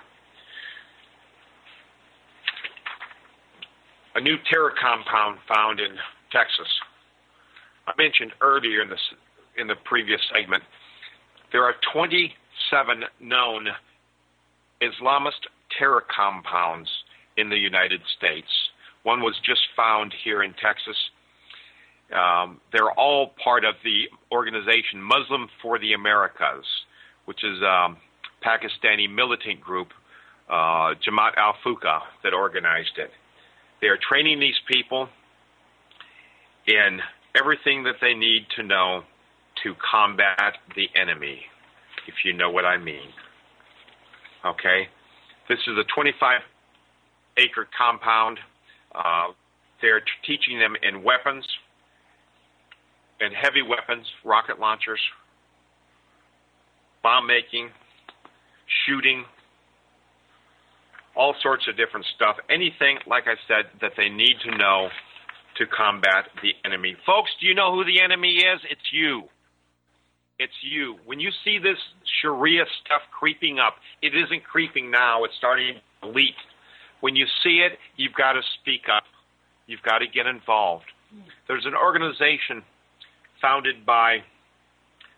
A 4.15 4.21
new 4.21 4.37
terror 4.51 4.73
compound 4.81 5.39
found 5.49 5.81
in 5.81 5.97
Texas. 6.31 6.69
I 7.87 7.93
mentioned 7.99 8.33
earlier 8.41 8.83
in 8.83 8.89
this 8.89 9.01
in 9.57 9.67
the 9.67 9.75
previous 9.85 10.21
segment, 10.35 10.63
there 11.53 11.65
are 11.65 11.75
27 11.93 13.05
known 13.21 13.67
Islamist 14.83 15.47
terror 15.79 16.05
compounds 16.15 16.89
in 17.37 17.49
the 17.49 17.57
United 17.57 18.01
States. 18.17 18.49
One 19.05 19.21
was 19.21 19.35
just 19.45 19.61
found 19.77 20.13
here 20.25 20.43
in 20.43 20.55
Texas. 20.55 20.97
Um, 22.13 22.61
they're 22.73 22.93
all 22.93 23.33
part 23.43 23.65
of 23.65 23.75
the 23.83 24.05
organization 24.31 25.03
Muslim 25.03 25.49
for 25.63 25.79
the 25.79 25.95
Americas, 25.95 26.65
which 27.25 27.43
is 27.43 27.61
a 27.63 27.67
um, 27.67 27.97
Pakistani 28.45 29.13
militant 29.13 29.61
group, 29.61 29.89
uh, 30.51 30.95
Jamaat 31.01 31.37
al 31.37 31.55
Fuqra, 31.65 32.01
that 32.23 32.35
organized 32.35 32.99
it. 32.99 33.11
They 33.81 33.89
are 33.89 33.97
training 33.97 34.39
these 34.39 34.59
people 34.71 35.09
in 36.67 37.01
everything 37.35 37.85
that 37.85 37.97
they 38.01 38.15
need 38.15 38.47
to 38.57 38.63
know 38.63 39.03
to 39.63 39.75
combat 39.91 40.55
the 40.77 40.89
enemy, 40.95 41.41
if 42.07 42.15
you 42.25 42.33
know 42.35 42.51
what 42.51 42.65
I 42.65 42.77
mean. 42.77 43.09
Okay? 44.45 44.89
This 45.49 45.59
is 45.67 45.79
a 45.79 45.85
25 45.95 46.41
acre 47.39 47.67
compound. 47.77 48.39
Uh, 48.95 49.33
they're 49.81 50.03
teaching 50.27 50.59
them 50.59 50.75
in 50.83 51.03
weapons 51.03 51.47
and 53.21 53.35
heavy 53.35 53.63
weapons, 53.63 54.07
rocket 54.25 54.59
launchers, 54.59 55.01
bomb 57.03 57.27
making, 57.27 57.71
shooting, 58.87 59.25
all 61.17 61.35
sorts 61.43 61.69
of 61.69 61.77
different 61.77 62.07
stuff. 62.17 62.37
Anything, 62.51 62.99
like 63.07 63.25
I 63.27 63.37
said, 63.47 63.71
that 63.81 63.93
they 63.97 64.09
need 64.09 64.37
to 64.45 64.57
know 64.57 64.89
to 65.57 65.67
combat 65.67 66.27
the 66.43 66.51
enemy. 66.65 66.97
Folks, 67.07 67.31
do 67.41 67.47
you 67.47 67.55
know 67.55 67.73
who 67.73 67.85
the 67.85 68.01
enemy 68.01 68.37
is? 68.39 68.61
It's 68.69 68.93
you. 68.93 69.23
It's 70.39 70.55
you. 70.63 70.97
When 71.07 71.21
you 71.21 71.31
see 71.45 71.59
this 71.59 71.79
Sharia 72.21 72.65
stuff 72.85 73.03
creeping 73.17 73.61
up, 73.61 73.77
it 74.03 74.13
isn't 74.17 74.43
creeping 74.43 74.91
now, 74.91 75.23
it's 75.23 75.35
starting 75.39 75.77
to 76.03 76.09
leak. 76.09 76.35
When 77.01 77.15
you 77.15 77.27
see 77.43 77.63
it, 77.63 77.79
you've 77.97 78.15
got 78.15 78.33
to 78.33 78.41
speak 78.61 78.89
up. 78.93 79.05
You've 79.67 79.83
got 79.83 79.99
to 79.99 80.07
get 80.07 80.27
involved. 80.27 80.87
There's 81.47 81.67
an 81.67 81.75
organization 81.75 82.65
founded 83.45 83.85
by 83.85 84.25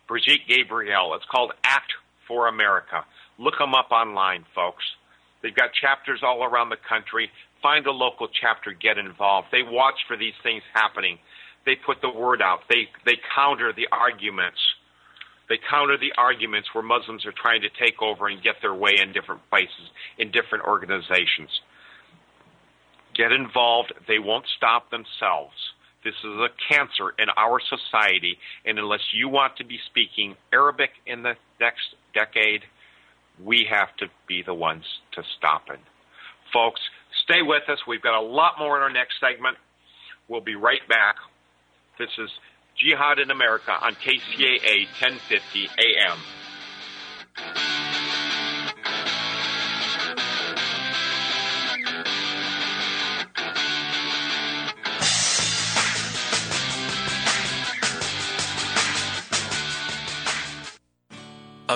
Brigitte 0.09 0.49
Gabriel. 0.49 1.15
It's 1.15 1.25
called 1.31 1.53
Act 1.62 1.93
for 2.27 2.49
America. 2.49 3.05
Look 3.39 3.55
them 3.57 3.73
up 3.73 3.93
online, 3.93 4.45
folks. 4.53 4.83
They've 5.43 5.55
got 5.55 5.71
chapters 5.81 6.21
all 6.25 6.43
around 6.43 6.71
the 6.71 6.83
country. 6.89 7.31
Find 7.62 7.87
a 7.87 7.93
local 7.93 8.27
chapter, 8.29 8.73
get 8.73 8.99
involved. 8.99 9.49
They 9.53 9.62
watch 9.62 9.95
for 10.09 10.17
these 10.17 10.35
things 10.43 10.62
happening. 10.75 11.19
They 11.67 11.77
put 11.77 11.99
the 12.03 12.11
word 12.11 12.43
out. 12.43 12.61
They 12.69 12.89
they 13.05 13.15
counter 13.35 13.73
the 13.73 13.87
arguments. 13.93 14.59
They 15.49 15.59
counter 15.71 15.97
the 15.97 16.12
arguments 16.19 16.69
where 16.75 16.83
Muslims 16.83 17.25
are 17.27 17.35
trying 17.41 17.62
to 17.62 17.69
take 17.79 18.03
over 18.03 18.27
and 18.27 18.43
get 18.43 18.57
their 18.61 18.75
way 18.75 18.95
in 19.01 19.12
different 19.12 19.43
places, 19.51 19.87
in 20.19 20.33
different 20.33 20.65
organizations. 20.65 21.51
Get 23.15 23.31
involved. 23.31 23.93
They 24.09 24.19
won't 24.19 24.47
stop 24.57 24.91
themselves. 24.91 25.55
This 26.07 26.14
is 26.23 26.38
a 26.38 26.51
cancer 26.73 27.14
in 27.19 27.27
our 27.37 27.59
society, 27.59 28.38
and 28.64 28.79
unless 28.79 29.01
you 29.12 29.29
want 29.29 29.57
to 29.57 29.64
be 29.64 29.77
speaking 29.90 30.37
Arabic 30.53 30.90
in 31.05 31.25
the 31.25 31.35
next 31.59 31.97
decade, 32.14 32.62
we 33.45 33.66
have 33.69 33.88
to 33.97 34.07
be 34.29 34.40
the 34.47 34.55
ones 34.55 34.85
to 35.14 35.25
stop 35.37 35.62
it. 35.69 35.81
Folks, 36.53 36.81
stay 37.25 37.42
with 37.42 37.69
us. 37.69 37.81
We've 37.88 38.01
got 38.01 38.16
a 38.16 38.23
lot 38.23 38.53
more 38.57 38.77
in 38.77 38.85
our 38.85 38.92
next 38.92 39.14
segment. 39.19 39.57
We'll 40.29 40.42
be 40.42 40.55
right 40.55 40.87
back. 40.88 41.16
This 41.99 42.11
is 42.19 42.31
Jihad 42.79 43.19
in 43.19 43.33
America 43.33 43.73
on 43.73 43.95
KCAA 43.97 44.87
1050 45.03 45.69
AM. 45.77 46.19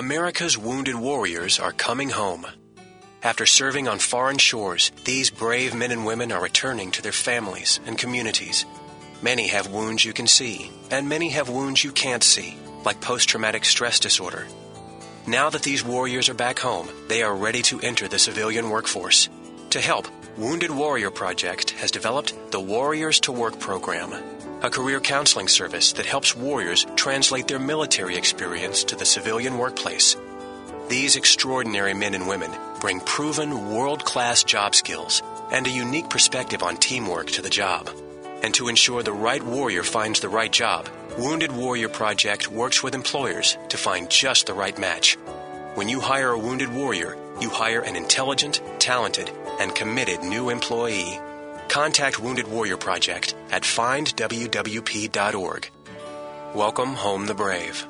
America's 0.01 0.57
wounded 0.57 0.95
warriors 0.95 1.59
are 1.59 1.71
coming 1.71 2.09
home. 2.09 2.47
After 3.21 3.45
serving 3.45 3.87
on 3.87 3.99
foreign 3.99 4.39
shores, 4.39 4.91
these 5.05 5.29
brave 5.29 5.75
men 5.75 5.91
and 5.91 6.07
women 6.07 6.31
are 6.31 6.41
returning 6.41 6.89
to 6.93 7.03
their 7.03 7.11
families 7.11 7.79
and 7.85 7.99
communities. 7.99 8.65
Many 9.21 9.49
have 9.49 9.71
wounds 9.71 10.03
you 10.03 10.11
can 10.11 10.25
see, 10.25 10.71
and 10.89 11.07
many 11.07 11.29
have 11.29 11.49
wounds 11.49 11.83
you 11.83 11.91
can't 11.91 12.23
see, 12.23 12.57
like 12.83 12.99
post 12.99 13.29
traumatic 13.29 13.63
stress 13.63 13.99
disorder. 13.99 14.47
Now 15.27 15.51
that 15.51 15.61
these 15.61 15.85
warriors 15.85 16.29
are 16.29 16.33
back 16.45 16.57
home, 16.57 16.89
they 17.07 17.21
are 17.21 17.35
ready 17.35 17.61
to 17.69 17.79
enter 17.81 18.07
the 18.07 18.17
civilian 18.17 18.71
workforce. 18.71 19.29
To 19.69 19.79
help, 19.79 20.07
Wounded 20.35 20.71
Warrior 20.71 21.11
Project 21.11 21.77
has 21.77 21.91
developed 21.91 22.33
the 22.49 22.59
Warriors 22.59 23.19
to 23.19 23.31
Work 23.31 23.59
program, 23.59 24.09
a 24.63 24.69
career 24.69 24.99
counseling 24.99 25.47
service 25.47 25.93
that 25.93 26.05
helps 26.05 26.35
warriors 26.35 26.85
translate 26.95 27.47
their 27.47 27.59
military 27.59 28.15
experience 28.15 28.83
to 28.83 28.95
the 28.95 29.05
civilian 29.05 29.57
workplace. 29.57 30.15
These 30.87 31.15
extraordinary 31.15 31.93
men 31.93 32.13
and 32.13 32.27
women 32.27 32.51
bring 32.79 32.99
proven 32.99 33.73
world 33.73 34.03
class 34.05 34.43
job 34.43 34.75
skills 34.75 35.23
and 35.51 35.65
a 35.65 35.71
unique 35.71 36.09
perspective 36.09 36.63
on 36.63 36.77
teamwork 36.77 37.27
to 37.31 37.41
the 37.41 37.49
job. 37.49 37.89
And 38.43 38.53
to 38.55 38.67
ensure 38.67 39.03
the 39.03 39.13
right 39.13 39.43
warrior 39.43 39.83
finds 39.83 40.19
the 40.19 40.29
right 40.29 40.51
job, 40.51 40.89
Wounded 41.17 41.51
Warrior 41.51 41.89
Project 41.89 42.51
works 42.51 42.81
with 42.81 42.95
employers 42.95 43.57
to 43.69 43.77
find 43.77 44.09
just 44.09 44.47
the 44.47 44.53
right 44.53 44.77
match. 44.77 45.15
When 45.75 45.89
you 45.89 45.99
hire 45.99 46.31
a 46.31 46.39
wounded 46.39 46.73
warrior, 46.73 47.17
you 47.39 47.49
hire 47.49 47.81
an 47.81 47.95
intelligent, 47.95 48.61
talented, 48.79 49.31
and 49.59 49.73
committed 49.73 50.23
new 50.23 50.49
employee. 50.49 51.19
Contact 51.71 52.19
Wounded 52.19 52.49
Warrior 52.49 52.75
Project 52.75 53.33
at 53.49 53.63
findwwp.org. 53.63 55.69
Welcome 56.53 56.89
home 56.89 57.27
the 57.27 57.33
brave. 57.33 57.87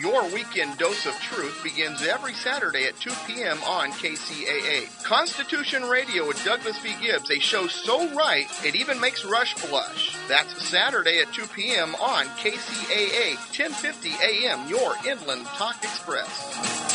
Your 0.00 0.24
weekend 0.32 0.78
dose 0.78 1.04
of 1.04 1.12
truth 1.20 1.60
begins 1.62 2.02
every 2.06 2.32
Saturday 2.32 2.86
at 2.86 2.98
2 3.00 3.10
p.m. 3.26 3.58
on 3.64 3.90
KCAA. 3.90 5.04
Constitution 5.04 5.82
Radio 5.82 6.26
with 6.26 6.42
Douglas 6.46 6.78
V. 6.78 6.94
Gibbs, 7.02 7.30
a 7.30 7.38
show 7.38 7.66
so 7.66 8.08
right 8.14 8.46
it 8.64 8.76
even 8.76 8.98
makes 8.98 9.26
Rush 9.26 9.54
blush. 9.68 10.16
That's 10.26 10.66
Saturday 10.66 11.20
at 11.20 11.34
2 11.34 11.46
p.m. 11.48 11.94
on 11.96 12.24
KCAA, 12.28 13.34
1050 13.34 14.08
a.m., 14.08 14.66
your 14.70 14.94
Inland 15.06 15.44
Talk 15.44 15.76
Express. 15.84 16.87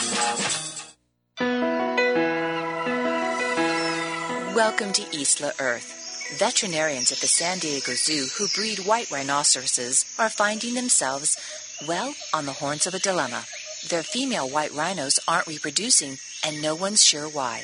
Welcome 4.56 4.94
to 4.94 5.04
Isla 5.14 5.52
Earth. 5.60 6.36
Veterinarians 6.38 7.12
at 7.12 7.20
the 7.20 7.28
San 7.28 7.60
Diego 7.60 7.94
Zoo 7.94 8.28
who 8.38 8.48
breed 8.56 8.86
white 8.88 9.12
rhinoceroses 9.12 10.16
are 10.18 10.30
finding 10.30 10.74
themselves, 10.74 11.38
well, 11.88 12.16
on 12.34 12.46
the 12.46 12.54
horns 12.54 12.88
of 12.88 12.94
a 12.94 13.00
dilemma. 13.00 13.44
Their 13.90 14.04
female 14.04 14.50
white 14.50 14.72
rhinos 14.72 15.20
aren't 15.28 15.48
reproducing, 15.48 16.18
and 16.46 16.62
no 16.62 16.76
one's 16.76 17.04
sure 17.04 17.28
why. 17.28 17.64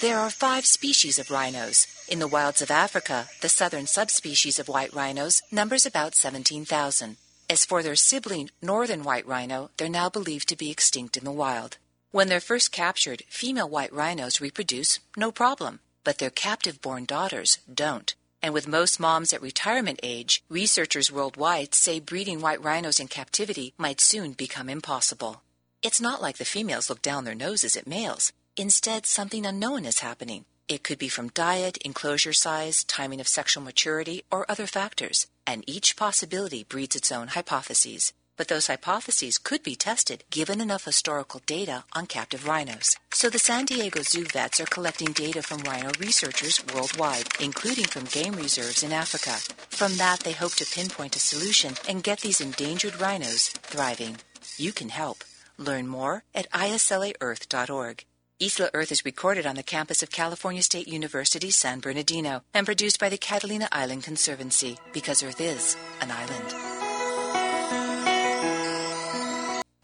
There 0.00 0.18
are 0.18 0.30
five 0.30 0.66
species 0.66 1.18
of 1.18 1.30
rhinos. 1.30 1.86
In 2.08 2.18
the 2.18 2.28
wilds 2.28 2.60
of 2.60 2.70
Africa, 2.70 3.28
the 3.40 3.48
southern 3.48 3.86
subspecies 3.86 4.58
of 4.58 4.68
white 4.68 4.94
rhinos 4.94 5.42
numbers 5.50 5.86
about 5.86 6.14
17,000. 6.14 7.16
As 7.48 7.64
for 7.64 7.82
their 7.82 7.96
sibling, 7.96 8.50
northern 8.60 9.04
white 9.04 9.26
rhino, 9.26 9.70
they're 9.76 9.88
now 9.88 10.08
believed 10.08 10.48
to 10.48 10.56
be 10.56 10.70
extinct 10.70 11.16
in 11.16 11.24
the 11.24 11.30
wild. 11.30 11.78
When 12.10 12.28
they're 12.28 12.40
first 12.40 12.72
captured, 12.72 13.22
female 13.28 13.68
white 13.68 13.92
rhinos 13.92 14.40
reproduce 14.40 15.00
no 15.16 15.30
problem 15.30 15.80
but 16.06 16.18
their 16.18 16.30
captive 16.30 16.80
born 16.80 17.04
daughters 17.04 17.58
don't. 17.74 18.14
And 18.40 18.54
with 18.54 18.68
most 18.68 19.00
moms 19.00 19.32
at 19.32 19.42
retirement 19.42 19.98
age, 20.04 20.44
researchers 20.48 21.10
worldwide 21.10 21.74
say 21.74 21.98
breeding 21.98 22.40
white 22.40 22.62
rhinos 22.62 23.00
in 23.00 23.08
captivity 23.08 23.74
might 23.76 24.00
soon 24.00 24.30
become 24.32 24.68
impossible. 24.68 25.42
It's 25.82 26.00
not 26.00 26.22
like 26.22 26.36
the 26.36 26.44
females 26.44 26.88
look 26.88 27.02
down 27.02 27.24
their 27.24 27.34
noses 27.34 27.76
at 27.76 27.88
males. 27.88 28.32
Instead, 28.56 29.04
something 29.04 29.44
unknown 29.44 29.84
is 29.84 29.98
happening. 29.98 30.44
It 30.68 30.82
could 30.82 30.98
be 30.98 31.08
from 31.08 31.28
diet, 31.28 31.76
enclosure 31.78 32.32
size, 32.32 32.84
timing 32.84 33.20
of 33.20 33.28
sexual 33.28 33.62
maturity, 33.62 34.24
or 34.30 34.50
other 34.50 34.66
factors, 34.66 35.26
and 35.46 35.64
each 35.66 35.96
possibility 35.96 36.64
breeds 36.64 36.96
its 36.96 37.12
own 37.12 37.28
hypotheses 37.28 38.12
but 38.36 38.48
those 38.48 38.66
hypotheses 38.66 39.38
could 39.38 39.62
be 39.62 39.74
tested 39.74 40.24
given 40.30 40.60
enough 40.60 40.84
historical 40.84 41.40
data 41.46 41.84
on 41.92 42.06
captive 42.06 42.46
rhinos. 42.46 42.96
So 43.12 43.30
the 43.30 43.38
San 43.38 43.64
Diego 43.64 44.02
Zoo 44.02 44.24
vets 44.24 44.60
are 44.60 44.66
collecting 44.66 45.12
data 45.12 45.42
from 45.42 45.62
rhino 45.62 45.90
researchers 45.98 46.62
worldwide, 46.74 47.28
including 47.40 47.86
from 47.86 48.04
game 48.04 48.34
reserves 48.34 48.82
in 48.82 48.92
Africa. 48.92 49.36
From 49.70 49.96
that, 49.96 50.20
they 50.20 50.32
hope 50.32 50.54
to 50.56 50.66
pinpoint 50.66 51.16
a 51.16 51.20
solution 51.20 51.74
and 51.88 52.02
get 52.02 52.20
these 52.20 52.40
endangered 52.40 53.00
rhinos 53.00 53.48
thriving. 53.48 54.18
You 54.56 54.72
can 54.72 54.90
help. 54.90 55.24
Learn 55.58 55.88
more 55.88 56.22
at 56.34 56.50
islaearth.org. 56.50 58.04
Isla 58.38 58.68
Earth 58.74 58.92
is 58.92 59.06
recorded 59.06 59.46
on 59.46 59.56
the 59.56 59.62
campus 59.62 60.02
of 60.02 60.10
California 60.10 60.62
State 60.62 60.86
University, 60.86 61.50
San 61.50 61.80
Bernardino, 61.80 62.42
and 62.52 62.66
produced 62.66 63.00
by 63.00 63.08
the 63.08 63.16
Catalina 63.16 63.66
Island 63.72 64.02
Conservancy, 64.02 64.76
because 64.92 65.22
Earth 65.22 65.40
is 65.40 65.74
an 66.02 66.10
island. 66.10 66.44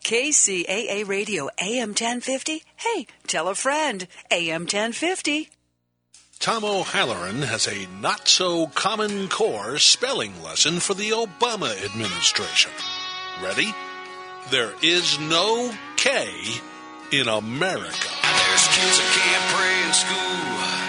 KCAA 0.04 1.08
Radio 1.08 1.48
AM 1.58 1.90
1050. 1.90 2.62
Hey, 2.76 3.06
tell 3.26 3.48
a 3.48 3.54
friend. 3.54 4.06
AM 4.30 4.62
1050. 4.62 5.48
Tom 6.38 6.62
O'Halloran 6.62 7.40
has 7.40 7.66
a 7.66 7.86
not 8.02 8.28
so 8.28 8.66
common 8.66 9.28
core 9.28 9.78
spelling 9.78 10.42
lesson 10.42 10.78
for 10.78 10.92
the 10.92 11.10
Obama 11.10 11.72
administration. 11.82 12.72
Ready? 13.42 13.72
There 14.50 14.72
is 14.82 15.18
no 15.20 15.72
K 15.96 16.28
in 17.12 17.28
America. 17.28 18.21
Kids 18.72 18.98
that 18.98 19.12
can't 19.12 19.44
pray 19.52 19.84
in 19.84 19.92
school. 19.92 20.81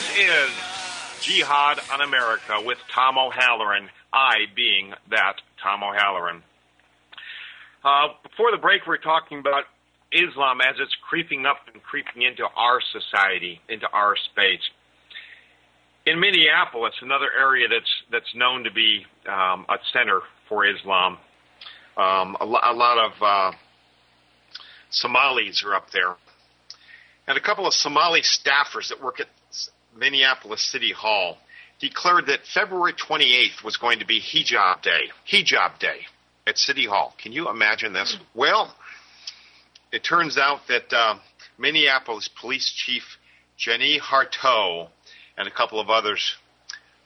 This 0.00 0.18
is 0.18 0.50
Jihad 1.20 1.78
on 1.92 2.00
America 2.00 2.58
with 2.64 2.78
Tom 2.90 3.18
O'Halloran, 3.18 3.90
I 4.14 4.46
being 4.56 4.94
that 5.10 5.34
Tom 5.62 5.82
O'Halloran. 5.82 6.42
Uh, 7.84 8.08
before 8.22 8.50
the 8.50 8.56
break, 8.56 8.86
we're 8.86 8.96
talking 8.96 9.40
about 9.40 9.64
Islam 10.10 10.62
as 10.62 10.76
it's 10.80 10.96
creeping 11.06 11.44
up 11.44 11.58
and 11.70 11.82
creeping 11.82 12.22
into 12.22 12.44
our 12.56 12.80
society, 12.80 13.60
into 13.68 13.86
our 13.92 14.16
space. 14.16 14.62
In 16.06 16.18
Minneapolis, 16.18 16.94
another 17.02 17.28
area 17.38 17.68
that's 17.68 17.90
that's 18.10 18.34
known 18.34 18.64
to 18.64 18.72
be 18.72 19.04
um, 19.28 19.66
a 19.68 19.76
center 19.92 20.22
for 20.48 20.64
Islam, 20.64 21.18
um, 21.98 22.38
a, 22.40 22.46
lo- 22.46 22.60
a 22.64 22.72
lot 22.72 22.96
of 22.96 23.22
uh, 23.22 23.52
Somalis 24.88 25.62
are 25.62 25.74
up 25.74 25.90
there, 25.90 26.16
and 27.26 27.36
a 27.36 27.40
couple 27.42 27.66
of 27.66 27.74
Somali 27.74 28.22
staffers 28.22 28.88
that 28.88 29.02
work 29.02 29.20
at 29.20 29.26
Minneapolis 29.96 30.70
City 30.70 30.92
Hall 30.92 31.38
declared 31.80 32.26
that 32.26 32.40
February 32.52 32.92
28th 32.92 33.64
was 33.64 33.76
going 33.76 34.00
to 34.00 34.06
be 34.06 34.20
Hijab 34.20 34.82
Day. 34.82 35.10
Hijab 35.30 35.78
Day 35.78 36.00
at 36.46 36.58
City 36.58 36.86
Hall. 36.86 37.14
Can 37.22 37.32
you 37.32 37.48
imagine 37.48 37.92
this? 37.92 38.16
Well, 38.34 38.74
it 39.92 40.04
turns 40.04 40.38
out 40.38 40.60
that 40.68 40.92
uh, 40.92 41.18
Minneapolis 41.58 42.28
Police 42.40 42.70
Chief 42.74 43.02
Jenny 43.56 43.98
Harteau 44.00 44.88
and 45.36 45.48
a 45.48 45.50
couple 45.50 45.80
of 45.80 45.90
others 45.90 46.36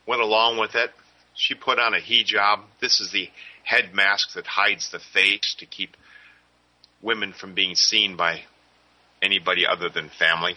went 0.06 0.20
along 0.20 0.58
with 0.58 0.74
it. 0.74 0.90
She 1.34 1.54
put 1.54 1.78
on 1.78 1.94
a 1.94 1.98
hijab. 1.98 2.62
This 2.80 3.00
is 3.00 3.10
the 3.10 3.28
head 3.64 3.94
mask 3.94 4.34
that 4.34 4.46
hides 4.46 4.90
the 4.90 5.00
face 5.00 5.56
to 5.58 5.66
keep 5.66 5.96
women 7.02 7.32
from 7.32 7.54
being 7.54 7.74
seen 7.74 8.16
by 8.16 8.42
anybody 9.20 9.66
other 9.66 9.88
than 9.88 10.10
family. 10.16 10.54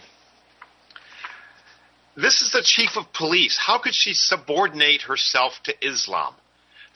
This 2.20 2.42
is 2.42 2.50
the 2.50 2.62
chief 2.62 2.96
of 2.96 3.12
police. 3.12 3.56
How 3.56 3.78
could 3.78 3.94
she 3.94 4.12
subordinate 4.12 5.02
herself 5.02 5.52
to 5.64 5.86
Islam? 5.86 6.34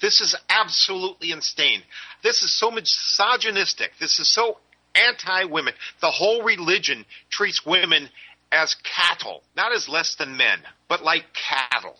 This 0.00 0.20
is 0.20 0.34
absolutely 0.50 1.30
insane. 1.30 1.82
This 2.24 2.42
is 2.42 2.52
so 2.52 2.72
misogynistic. 2.72 3.92
This 4.00 4.18
is 4.18 4.32
so 4.32 4.58
anti 4.96 5.44
women. 5.44 5.74
The 6.00 6.10
whole 6.10 6.42
religion 6.42 7.04
treats 7.30 7.64
women 7.64 8.08
as 8.50 8.74
cattle, 8.82 9.44
not 9.56 9.72
as 9.72 9.88
less 9.88 10.16
than 10.16 10.36
men, 10.36 10.58
but 10.88 11.04
like 11.04 11.26
cattle. 11.32 11.96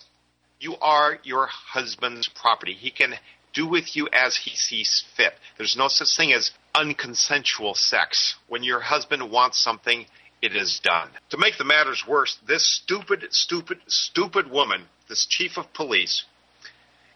You 0.59 0.77
are 0.79 1.21
your 1.23 1.47
husband's 1.47 2.29
property. 2.29 2.75
He 2.75 2.91
can 2.91 3.15
do 3.53 3.69
with 3.69 3.95
you 3.95 4.09
as 4.13 4.37
he 4.37 4.57
sees 4.57 5.05
fit. 5.17 5.35
There's 5.59 5.77
no 5.77 5.87
such 5.87 6.17
thing 6.17 6.33
as 6.33 6.51
unconsensual 6.75 7.77
sex. 7.77 8.35
When 8.49 8.65
your 8.65 8.81
husband 8.81 9.31
wants 9.31 9.63
something, 9.63 10.07
it 10.43 10.57
is 10.57 10.81
done. 10.83 11.09
To 11.31 11.39
make 11.39 11.57
the 11.57 11.65
matters 11.65 12.05
worse, 12.07 12.37
this 12.47 12.69
stupid, 12.69 13.25
stupid, 13.31 13.79
stupid 13.87 14.51
woman, 14.51 14.85
this 15.09 15.25
chief 15.25 15.57
of 15.57 15.73
police, 15.73 16.25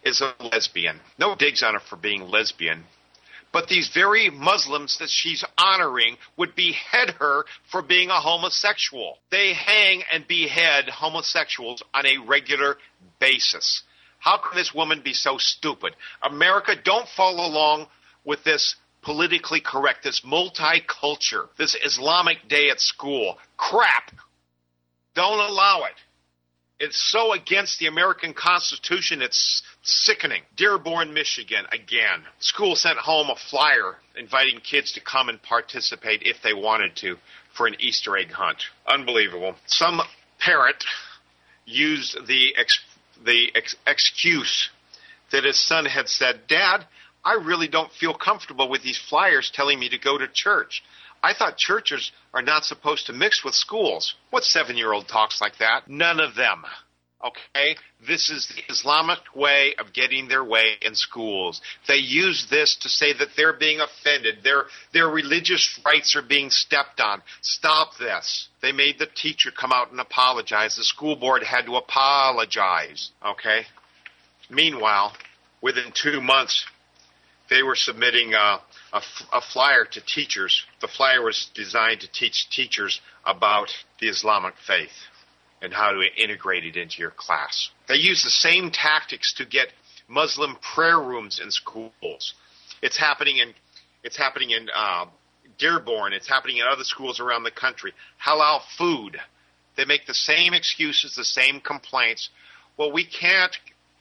is 0.04 0.20
a 0.20 0.32
lesbian. 0.40 1.00
No 1.18 1.34
digs 1.34 1.62
on 1.62 1.74
her 1.74 1.80
for 1.80 1.96
being 1.96 2.22
lesbian. 2.22 2.84
But 3.52 3.68
these 3.68 3.88
very 3.88 4.30
Muslims 4.30 4.98
that 4.98 5.08
she's 5.08 5.44
honoring 5.58 6.18
would 6.36 6.54
behead 6.54 7.10
her 7.18 7.44
for 7.70 7.82
being 7.82 8.10
a 8.10 8.20
homosexual. 8.20 9.18
They 9.30 9.54
hang 9.54 10.02
and 10.12 10.28
behead 10.28 10.88
homosexuals 10.88 11.82
on 11.94 12.06
a 12.06 12.18
regular 12.18 12.76
basis. 13.18 13.82
How 14.18 14.38
can 14.38 14.56
this 14.56 14.74
woman 14.74 15.00
be 15.02 15.14
so 15.14 15.38
stupid? 15.38 15.94
America, 16.22 16.74
don't 16.76 17.08
follow 17.08 17.46
along 17.46 17.86
with 18.24 18.44
this 18.44 18.76
politically 19.06 19.60
correct, 19.60 20.02
this 20.02 20.22
multicultural, 20.22 21.48
this 21.56 21.76
Islamic 21.82 22.48
day 22.48 22.70
at 22.70 22.80
school. 22.80 23.38
Crap. 23.56 24.10
Don't 25.14 25.38
allow 25.38 25.84
it. 25.84 25.94
It's 26.80 27.00
so 27.10 27.32
against 27.32 27.78
the 27.78 27.86
American 27.86 28.34
Constitution, 28.34 29.22
it's 29.22 29.62
sickening. 29.82 30.42
Dearborn, 30.56 31.14
Michigan, 31.14 31.66
again. 31.70 32.24
School 32.40 32.74
sent 32.74 32.98
home 32.98 33.30
a 33.30 33.36
flyer 33.36 33.96
inviting 34.18 34.58
kids 34.58 34.92
to 34.94 35.00
come 35.00 35.28
and 35.28 35.40
participate 35.40 36.22
if 36.24 36.42
they 36.42 36.52
wanted 36.52 36.96
to 36.96 37.16
for 37.56 37.68
an 37.68 37.76
Easter 37.78 38.18
egg 38.18 38.32
hunt. 38.32 38.58
Unbelievable. 38.88 39.54
Some 39.66 40.02
parent 40.40 40.84
used 41.64 42.26
the 42.26 42.56
ex- 42.58 42.84
the 43.24 43.52
ex- 43.54 43.76
excuse 43.86 44.68
that 45.30 45.44
his 45.44 45.58
son 45.58 45.86
had 45.86 46.08
said, 46.08 46.46
"Dad, 46.48 46.86
I 47.26 47.34
really 47.34 47.66
don't 47.66 47.90
feel 47.90 48.14
comfortable 48.14 48.70
with 48.70 48.84
these 48.84 49.02
flyers 49.10 49.50
telling 49.52 49.80
me 49.80 49.88
to 49.88 49.98
go 49.98 50.16
to 50.16 50.28
church. 50.28 50.84
I 51.24 51.34
thought 51.34 51.56
churches 51.56 52.12
are 52.32 52.40
not 52.40 52.64
supposed 52.64 53.06
to 53.06 53.12
mix 53.12 53.44
with 53.44 53.54
schools. 53.56 54.14
What 54.30 54.44
seven 54.44 54.76
year 54.76 54.92
old 54.92 55.08
talks 55.08 55.40
like 55.40 55.58
that? 55.58 55.88
None 55.88 56.20
of 56.20 56.36
them. 56.36 56.62
Okay? 57.24 57.76
This 58.06 58.30
is 58.30 58.46
the 58.46 58.72
Islamic 58.72 59.18
way 59.34 59.74
of 59.76 59.92
getting 59.92 60.28
their 60.28 60.44
way 60.44 60.74
in 60.80 60.94
schools. 60.94 61.60
They 61.88 61.96
use 61.96 62.46
this 62.48 62.76
to 62.82 62.88
say 62.88 63.12
that 63.14 63.30
they're 63.36 63.58
being 63.58 63.80
offended. 63.80 64.44
Their, 64.44 64.66
their 64.92 65.08
religious 65.08 65.80
rights 65.84 66.14
are 66.14 66.22
being 66.22 66.50
stepped 66.50 67.00
on. 67.00 67.22
Stop 67.40 67.96
this. 67.98 68.46
They 68.62 68.70
made 68.70 69.00
the 69.00 69.08
teacher 69.12 69.50
come 69.50 69.72
out 69.72 69.90
and 69.90 69.98
apologize. 69.98 70.76
The 70.76 70.84
school 70.84 71.16
board 71.16 71.42
had 71.42 71.66
to 71.66 71.74
apologize. 71.74 73.10
Okay? 73.24 73.62
Meanwhile, 74.48 75.12
within 75.60 75.92
two 75.92 76.20
months, 76.20 76.64
they 77.48 77.62
were 77.62 77.76
submitting 77.76 78.34
uh, 78.34 78.58
a, 78.92 79.02
a 79.32 79.40
flyer 79.52 79.84
to 79.84 80.00
teachers. 80.04 80.64
The 80.80 80.88
flyer 80.88 81.22
was 81.22 81.50
designed 81.54 82.00
to 82.00 82.10
teach 82.10 82.48
teachers 82.50 83.00
about 83.24 83.70
the 84.00 84.08
Islamic 84.08 84.54
faith 84.66 84.92
and 85.62 85.72
how 85.72 85.92
to 85.92 86.02
integrate 86.22 86.64
it 86.64 86.76
into 86.76 86.98
your 86.98 87.12
class. 87.12 87.70
They 87.88 87.96
use 87.96 88.22
the 88.22 88.30
same 88.30 88.70
tactics 88.70 89.34
to 89.34 89.46
get 89.46 89.68
Muslim 90.08 90.56
prayer 90.74 91.00
rooms 91.00 91.40
in 91.42 91.50
schools. 91.50 92.34
It's 92.82 92.96
happening 92.96 93.38
in 93.38 93.54
it's 94.02 94.16
happening 94.16 94.50
in 94.50 94.68
uh, 94.72 95.06
Dearborn. 95.58 96.12
It's 96.12 96.28
happening 96.28 96.58
in 96.58 96.64
other 96.70 96.84
schools 96.84 97.18
around 97.18 97.42
the 97.42 97.50
country. 97.50 97.92
Halal 98.24 98.60
food. 98.78 99.16
They 99.76 99.84
make 99.84 100.06
the 100.06 100.14
same 100.14 100.54
excuses, 100.54 101.16
the 101.16 101.24
same 101.24 101.60
complaints. 101.60 102.30
Well, 102.76 102.92
we 102.92 103.04
can't 103.04 103.56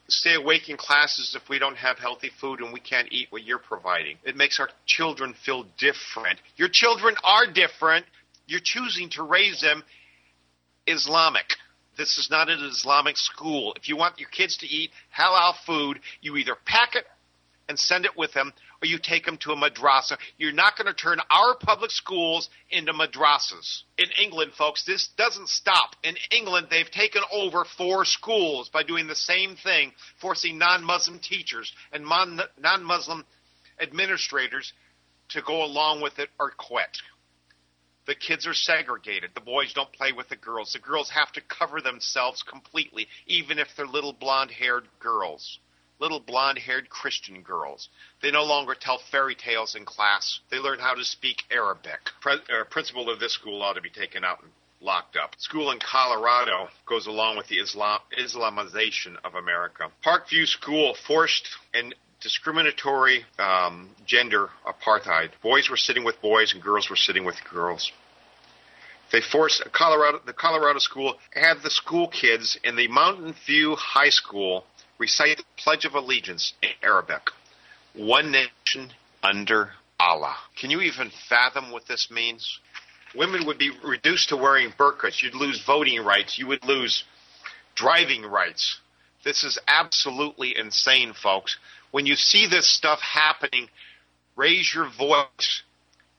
stay 0.07 0.35
awake 0.35 0.69
in 0.69 0.77
classes 0.77 1.35
if 1.41 1.49
we 1.49 1.59
don't 1.59 1.77
have 1.77 1.97
healthy 1.97 2.31
food 2.39 2.59
and 2.59 2.71
we 2.71 2.79
can't 2.79 3.07
eat 3.11 3.27
what 3.31 3.43
you're 3.43 3.59
providing. 3.59 4.17
It 4.23 4.35
makes 4.35 4.59
our 4.59 4.69
children 4.85 5.33
feel 5.45 5.65
different. 5.77 6.39
Your 6.57 6.69
children 6.71 7.15
are 7.23 7.51
different. 7.51 8.05
You're 8.47 8.61
choosing 8.63 9.09
to 9.11 9.23
raise 9.23 9.61
them 9.61 9.83
Islamic. 10.87 11.45
This 11.97 12.17
is 12.17 12.29
not 12.29 12.49
an 12.49 12.59
Islamic 12.63 13.17
school. 13.17 13.73
If 13.75 13.87
you 13.87 13.97
want 13.97 14.19
your 14.19 14.29
kids 14.29 14.57
to 14.57 14.67
eat 14.67 14.91
halal 15.17 15.53
food, 15.65 15.99
you 16.21 16.35
either 16.37 16.55
pack 16.65 16.95
it 16.95 17.05
and 17.67 17.79
send 17.79 18.05
it 18.05 18.15
with 18.15 18.33
them 18.33 18.53
or 18.85 18.87
you 18.87 18.99
take 18.99 19.25
them 19.25 19.37
to 19.37 19.51
a 19.51 19.55
madrasa. 19.55 20.17
You're 20.37 20.53
not 20.53 20.77
going 20.77 20.85
to 20.85 20.93
turn 20.93 21.17
our 21.31 21.55
public 21.55 21.89
schools 21.89 22.49
into 22.69 22.93
madrasas. 22.93 23.81
In 23.97 24.05
England, 24.21 24.51
folks, 24.55 24.85
this 24.85 25.09
doesn't 25.17 25.49
stop. 25.49 25.95
In 26.03 26.15
England, 26.29 26.67
they've 26.69 26.89
taken 26.89 27.23
over 27.31 27.65
four 27.77 28.05
schools 28.05 28.69
by 28.69 28.83
doing 28.83 29.07
the 29.07 29.15
same 29.15 29.55
thing, 29.55 29.91
forcing 30.21 30.59
non 30.59 30.83
Muslim 30.83 31.19
teachers 31.19 31.73
and 31.91 32.05
non 32.05 32.83
Muslim 32.83 33.25
administrators 33.81 34.71
to 35.29 35.41
go 35.41 35.63
along 35.63 36.01
with 36.01 36.19
it 36.19 36.29
or 36.39 36.51
quit. 36.51 36.97
The 38.05 38.13
kids 38.13 38.45
are 38.45 38.53
segregated. 38.53 39.31
The 39.33 39.41
boys 39.41 39.73
don't 39.73 39.91
play 39.91 40.11
with 40.11 40.29
the 40.29 40.35
girls. 40.35 40.73
The 40.73 40.79
girls 40.79 41.09
have 41.09 41.31
to 41.31 41.41
cover 41.41 41.81
themselves 41.81 42.43
completely, 42.43 43.07
even 43.25 43.57
if 43.57 43.69
they're 43.75 43.87
little 43.87 44.13
blonde 44.13 44.51
haired 44.51 44.87
girls 44.99 45.57
little 45.99 46.19
blonde 46.19 46.57
haired 46.57 46.89
Christian 46.89 47.41
girls. 47.41 47.89
They 48.21 48.31
no 48.31 48.43
longer 48.43 48.75
tell 48.79 48.99
fairy 49.11 49.35
tales 49.35 49.75
in 49.75 49.85
class. 49.85 50.39
They 50.51 50.57
learn 50.57 50.79
how 50.79 50.93
to 50.93 51.03
speak 51.03 51.43
Arabic. 51.51 51.99
Pre- 52.21 52.33
uh, 52.33 52.63
principal 52.69 53.09
of 53.09 53.19
this 53.19 53.33
school 53.33 53.61
ought 53.61 53.73
to 53.73 53.81
be 53.81 53.89
taken 53.89 54.23
out 54.23 54.41
and 54.41 54.51
locked 54.81 55.15
up. 55.15 55.31
School 55.37 55.71
in 55.71 55.79
Colorado 55.79 56.67
goes 56.85 57.07
along 57.07 57.37
with 57.37 57.47
the 57.47 57.57
Islam- 57.57 58.01
Islamization 58.17 59.15
of 59.23 59.35
America. 59.35 59.89
Parkview 60.05 60.45
School 60.45 60.95
forced 61.07 61.47
and 61.73 61.95
discriminatory 62.21 63.25
um, 63.39 63.89
gender 64.05 64.49
apartheid. 64.65 65.29
Boys 65.41 65.69
were 65.69 65.77
sitting 65.77 66.03
with 66.03 66.21
boys 66.21 66.53
and 66.53 66.61
girls 66.61 66.89
were 66.89 66.95
sitting 66.95 67.23
with 67.23 67.35
girls. 67.51 67.91
They 69.11 69.21
forced 69.21 69.63
Colorado, 69.71 70.19
the 70.25 70.33
Colorado 70.33 70.79
school 70.79 71.15
had 71.31 71.61
the 71.63 71.69
school 71.69 72.07
kids 72.07 72.57
in 72.63 72.75
the 72.75 72.87
Mountain 72.87 73.35
View 73.45 73.75
High 73.75 74.09
School 74.09 74.65
recite 74.97 75.37
the 75.37 75.43
Pledge 75.57 75.85
of 75.85 75.93
Allegiance 75.93 76.53
in 76.61 76.69
Arabic. 76.81 77.21
One 77.93 78.31
nation 78.31 78.91
under 79.23 79.71
Allah. 79.99 80.35
Can 80.59 80.69
you 80.69 80.81
even 80.81 81.11
fathom 81.29 81.71
what 81.71 81.87
this 81.87 82.09
means? 82.11 82.59
Women 83.15 83.45
would 83.45 83.57
be 83.57 83.71
reduced 83.83 84.29
to 84.29 84.37
wearing 84.37 84.71
burqas. 84.71 85.21
You'd 85.21 85.35
lose 85.35 85.63
voting 85.65 86.03
rights. 86.03 86.37
You 86.37 86.47
would 86.47 86.65
lose 86.65 87.03
driving 87.75 88.23
rights. 88.23 88.79
This 89.23 89.43
is 89.43 89.57
absolutely 89.67 90.57
insane, 90.57 91.13
folks. 91.13 91.57
When 91.91 92.05
you 92.05 92.15
see 92.15 92.47
this 92.47 92.69
stuff 92.69 92.99
happening, 92.99 93.69
raise 94.35 94.71
your 94.73 94.89
voice. 94.97 95.63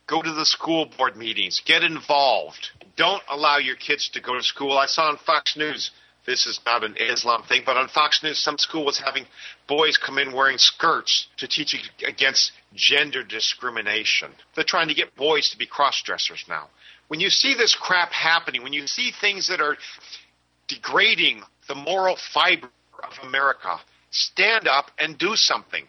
Go 0.06 0.22
to 0.22 0.32
the 0.32 0.46
school 0.46 0.86
board 0.86 1.16
meetings. 1.16 1.60
Get 1.64 1.82
involved. 1.82 2.70
Don't 2.96 3.22
allow 3.28 3.58
your 3.58 3.76
kids 3.76 4.08
to 4.10 4.20
go 4.20 4.34
to 4.34 4.42
school. 4.42 4.78
I 4.78 4.86
saw 4.86 5.08
on 5.08 5.18
Fox 5.18 5.56
News 5.56 5.90
this 6.26 6.46
is 6.46 6.60
not 6.66 6.84
an 6.84 6.96
Islam 6.98 7.44
thing, 7.44 7.62
but 7.64 7.76
on 7.76 7.88
Fox 7.88 8.22
News, 8.22 8.38
some 8.38 8.58
school 8.58 8.84
was 8.84 8.98
having 8.98 9.26
boys 9.68 9.96
come 9.96 10.18
in 10.18 10.32
wearing 10.32 10.58
skirts 10.58 11.28
to 11.36 11.46
teach 11.46 11.74
against 12.06 12.52
gender 12.74 13.22
discrimination. 13.22 14.32
They're 14.54 14.64
trying 14.64 14.88
to 14.88 14.94
get 14.94 15.14
boys 15.14 15.50
to 15.50 15.58
be 15.58 15.66
cross 15.66 16.02
dressers 16.02 16.44
now. 16.48 16.68
When 17.08 17.20
you 17.20 17.30
see 17.30 17.54
this 17.54 17.76
crap 17.76 18.10
happening, 18.10 18.64
when 18.64 18.72
you 18.72 18.86
see 18.88 19.12
things 19.12 19.48
that 19.48 19.60
are 19.60 19.76
degrading 20.66 21.42
the 21.68 21.76
moral 21.76 22.16
fiber 22.34 22.68
of 23.02 23.26
America, 23.26 23.78
stand 24.10 24.66
up 24.66 24.90
and 24.98 25.16
do 25.16 25.36
something. 25.36 25.86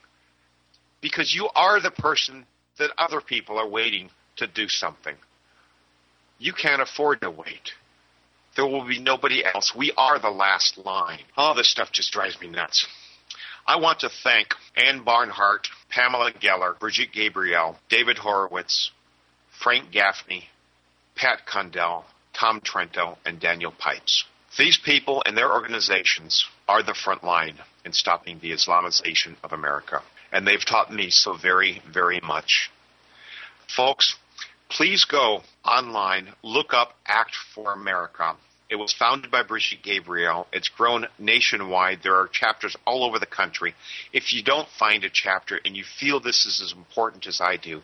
Because 1.02 1.34
you 1.34 1.50
are 1.56 1.80
the 1.80 1.92
person 1.92 2.46
that 2.78 2.92
other 2.98 3.22
people 3.22 3.58
are 3.58 3.68
waiting 3.68 4.10
to 4.38 4.46
do 4.46 4.68
something. 4.68 5.16
You 6.38 6.54
can't 6.54 6.82
afford 6.82 7.22
to 7.22 7.32
wait. 7.32 7.74
There 8.58 8.66
will 8.66 8.88
be 8.88 8.99
nobody 8.99 9.45
else. 9.45 9.74
We 9.76 9.93
are 9.95 10.18
the 10.18 10.32
last 10.32 10.80
line. 10.80 11.20
All 11.38 11.53
this 11.53 11.70
stuff 11.70 11.91
just 11.91 12.12
drives 12.12 12.41
me 12.41 12.47
nuts. 12.47 12.88
I 13.68 13.76
want 13.76 13.99
to 13.99 14.10
thank 14.24 14.47
Ann 14.76 15.05
Barnhardt, 15.05 15.68
Pamela 15.89 16.32
Geller, 16.32 16.78
Brigitte 16.80 17.14
Gabriel, 17.14 17.78
David 17.88 18.18
Horowitz, 18.18 18.89
Frank 19.62 19.91
Gaffney, 19.91 20.45
Pat 21.16 21.45
Condell, 21.45 22.05
Tom 22.34 22.60
Trento, 22.62 23.18
and 23.26 23.39
Daniel 23.39 23.72
Pipes. 23.78 24.26
These 24.58 24.80
people 24.84 25.22
and 25.26 25.38
their 25.38 25.53
organizations 25.53 26.43
are 26.68 26.82
the 26.82 26.95
front 26.95 27.24
line 27.24 27.60
in 27.86 27.93
stopping 27.93 28.39
the 28.39 28.53
Islamization 28.53 29.36
of 29.43 29.53
America. 29.53 30.01
And 30.32 30.47
they've 30.47 30.66
taught 30.66 30.91
me 30.91 31.12
so 31.12 31.38
very, 31.38 31.84
very 31.93 32.22
much. 32.22 32.72
Folks, 33.76 34.16
please 34.70 35.05
go 35.05 35.41
online, 35.64 36.34
look 36.41 36.74
up 36.74 36.95
Act 37.05 37.36
for 37.53 37.74
America. 37.74 38.36
It 38.70 38.76
was 38.76 38.93
founded 38.93 39.32
by 39.32 39.43
Brigitte 39.43 39.82
Gabriel. 39.82 40.45
It's 40.51 40.68
grown 40.68 41.07
nationwide. 41.18 41.99
There 42.03 42.15
are 42.15 42.28
chapters 42.28 42.76
all 42.86 43.05
over 43.05 43.18
the 43.18 43.26
country. 43.26 43.74
If 44.11 44.34
you 44.34 44.43
don't 44.43 44.68
find 44.78 45.05
a 45.05 45.09
chapter 45.09 45.59
and 45.63 45.76
you 45.76 45.86
feel 45.99 46.20
this 46.20 46.45
is 46.45 46.61
as 46.61 46.74
important 46.74 47.28
as 47.28 47.39
I 47.39 47.55
do, 47.55 47.82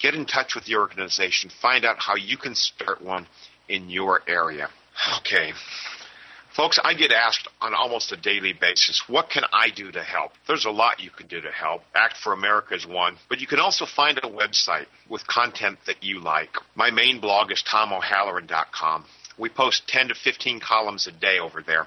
get 0.00 0.14
in 0.14 0.26
touch 0.26 0.54
with 0.54 0.64
the 0.64 0.76
organization. 0.76 1.50
Find 1.60 1.84
out 1.84 1.96
how 1.98 2.14
you 2.14 2.36
can 2.36 2.54
start 2.54 3.02
one 3.02 3.26
in 3.68 3.90
your 3.90 4.22
area. 4.28 4.68
Okay. 5.18 5.52
Folks, 6.54 6.78
I 6.84 6.92
get 6.92 7.12
asked 7.12 7.48
on 7.62 7.72
almost 7.72 8.12
a 8.12 8.16
daily 8.16 8.52
basis, 8.52 9.02
what 9.08 9.30
can 9.30 9.42
I 9.54 9.70
do 9.70 9.90
to 9.90 10.02
help? 10.02 10.32
There's 10.46 10.66
a 10.66 10.70
lot 10.70 11.00
you 11.00 11.08
can 11.08 11.26
do 11.26 11.40
to 11.40 11.50
help. 11.50 11.80
Act 11.94 12.18
for 12.18 12.34
America 12.34 12.74
is 12.74 12.86
one, 12.86 13.16
but 13.30 13.40
you 13.40 13.46
can 13.46 13.58
also 13.58 13.86
find 13.86 14.18
a 14.18 14.28
website 14.28 14.84
with 15.08 15.26
content 15.26 15.78
that 15.86 16.02
you 16.04 16.20
like. 16.20 16.50
My 16.74 16.90
main 16.90 17.20
blog 17.20 17.50
is 17.52 17.64
tomohalloran.com. 17.72 19.06
We 19.38 19.48
post 19.48 19.88
10 19.88 20.08
to 20.08 20.14
15 20.14 20.60
columns 20.60 21.06
a 21.06 21.12
day 21.12 21.38
over 21.38 21.62
there. 21.62 21.86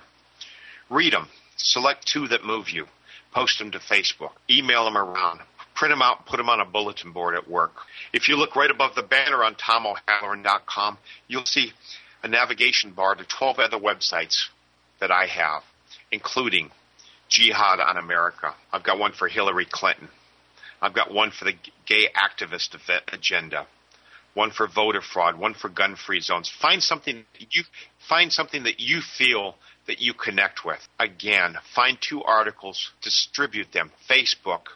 Read 0.90 1.14
them. 1.14 1.28
Select 1.58 2.06
two 2.06 2.28
that 2.28 2.44
move 2.44 2.70
you. 2.70 2.88
Post 3.34 3.60
them 3.60 3.72
to 3.72 3.80
Facebook. 3.80 4.32
Email 4.50 4.86
them 4.86 4.98
around. 4.98 5.42
Print 5.76 5.92
them 5.92 6.02
out, 6.02 6.26
put 6.26 6.38
them 6.38 6.50
on 6.50 6.62
a 6.62 6.66
bulletin 6.66 7.12
board 7.12 7.36
at 7.36 7.50
work. 7.50 7.74
If 8.14 8.30
you 8.30 8.38
look 8.38 8.56
right 8.56 8.72
above 8.72 8.96
the 8.96 9.04
banner 9.04 9.44
on 9.44 9.56
tomohalloran.com, 9.56 10.98
you'll 11.28 11.46
see 11.46 11.74
a 12.24 12.30
navigation 12.30 12.92
bar 12.92 13.14
to 13.16 13.26
12 13.26 13.60
other 13.60 13.78
websites 13.78 14.46
that 15.02 15.12
I 15.12 15.26
have, 15.26 15.64
including 16.12 16.72
Jihad 17.28 17.82
on 17.82 17.98
America. 17.98 18.56
I've 18.72 18.84
got 18.84 19.00
one 19.00 19.12
for 19.12 19.28
Hillary 19.28 19.68
Clinton. 19.70 20.08
I've 20.82 20.94
got 20.94 21.14
one 21.14 21.32
for 21.32 21.44
the 21.44 21.54
gay 21.86 22.08
activist 22.16 22.76
agenda 23.12 23.68
one 24.36 24.52
for 24.52 24.68
voter 24.68 25.02
fraud, 25.02 25.40
one 25.40 25.56
for 25.56 25.70
gun-free 25.70 26.20
zones. 26.20 26.52
Find 26.62 26.84
something 26.84 27.26
you 27.50 27.64
find 28.08 28.32
something 28.32 28.64
that 28.64 28.80
you 28.80 29.02
feel 29.18 29.56
that 29.88 30.00
you 30.00 30.14
connect 30.14 30.64
with. 30.64 30.80
Again, 31.00 31.56
find 31.74 31.98
two 32.00 32.22
articles, 32.24 32.92
distribute 33.02 33.72
them. 33.72 33.92
Facebook, 34.10 34.68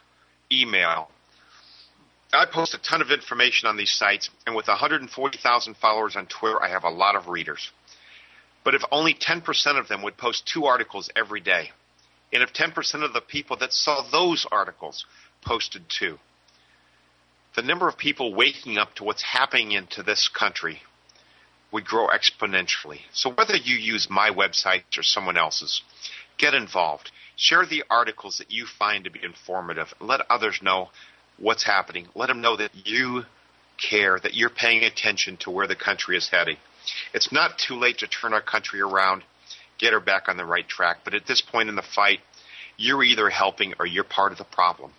email. 0.50 1.10
I 2.32 2.46
post 2.46 2.74
a 2.74 2.78
ton 2.78 3.02
of 3.02 3.10
information 3.10 3.68
on 3.68 3.76
these 3.76 3.92
sites, 3.92 4.30
and 4.46 4.54
with 4.54 4.68
140,000 4.68 5.76
followers 5.76 6.16
on 6.16 6.26
Twitter, 6.26 6.62
I 6.62 6.68
have 6.68 6.84
a 6.84 6.90
lot 6.90 7.16
of 7.16 7.28
readers. 7.28 7.70
But 8.64 8.74
if 8.74 8.82
only 8.92 9.14
10% 9.14 9.78
of 9.78 9.88
them 9.88 10.02
would 10.02 10.16
post 10.16 10.46
two 10.46 10.64
articles 10.64 11.10
every 11.16 11.40
day, 11.40 11.70
and 12.32 12.42
if 12.42 12.52
10% 12.52 13.04
of 13.04 13.12
the 13.12 13.20
people 13.20 13.56
that 13.56 13.72
saw 13.72 14.08
those 14.10 14.46
articles 14.50 15.04
posted 15.42 15.82
two, 15.88 16.18
the 17.56 17.62
number 17.62 17.88
of 17.88 17.96
people 17.96 18.34
waking 18.34 18.78
up 18.78 18.94
to 18.94 19.04
what's 19.04 19.22
happening 19.22 19.72
into 19.72 20.02
this 20.02 20.28
country 20.28 20.80
would 21.72 21.84
grow 21.84 22.08
exponentially. 22.08 23.00
So 23.12 23.30
whether 23.30 23.56
you 23.56 23.76
use 23.76 24.08
my 24.10 24.30
website 24.30 24.82
or 24.96 25.02
someone 25.02 25.36
else's, 25.36 25.82
get 26.38 26.54
involved. 26.54 27.10
Share 27.36 27.64
the 27.64 27.84
articles 27.88 28.38
that 28.38 28.50
you 28.50 28.66
find 28.66 29.04
to 29.04 29.10
be 29.10 29.20
informative. 29.22 29.92
Let 30.00 30.20
others 30.30 30.60
know 30.62 30.88
what's 31.38 31.64
happening. 31.64 32.08
Let 32.14 32.26
them 32.26 32.40
know 32.40 32.56
that 32.56 32.72
you 32.74 33.24
care, 33.78 34.18
that 34.20 34.34
you're 34.34 34.50
paying 34.50 34.84
attention 34.84 35.36
to 35.38 35.50
where 35.50 35.66
the 35.66 35.76
country 35.76 36.16
is 36.16 36.28
heading. 36.28 36.56
It's 37.14 37.32
not 37.32 37.58
too 37.58 37.76
late 37.76 37.98
to 37.98 38.06
turn 38.06 38.34
our 38.34 38.42
country 38.42 38.80
around, 38.80 39.22
get 39.78 39.92
her 39.92 40.00
back 40.00 40.28
on 40.28 40.36
the 40.36 40.44
right 40.44 40.68
track. 40.68 40.98
But 41.04 41.14
at 41.14 41.26
this 41.26 41.40
point 41.40 41.68
in 41.68 41.76
the 41.76 41.82
fight, 41.82 42.20
you're 42.76 43.02
either 43.02 43.30
helping 43.30 43.74
or 43.78 43.86
you're 43.86 44.04
part 44.04 44.32
of 44.32 44.38
the 44.38 44.44
problem. 44.44 44.92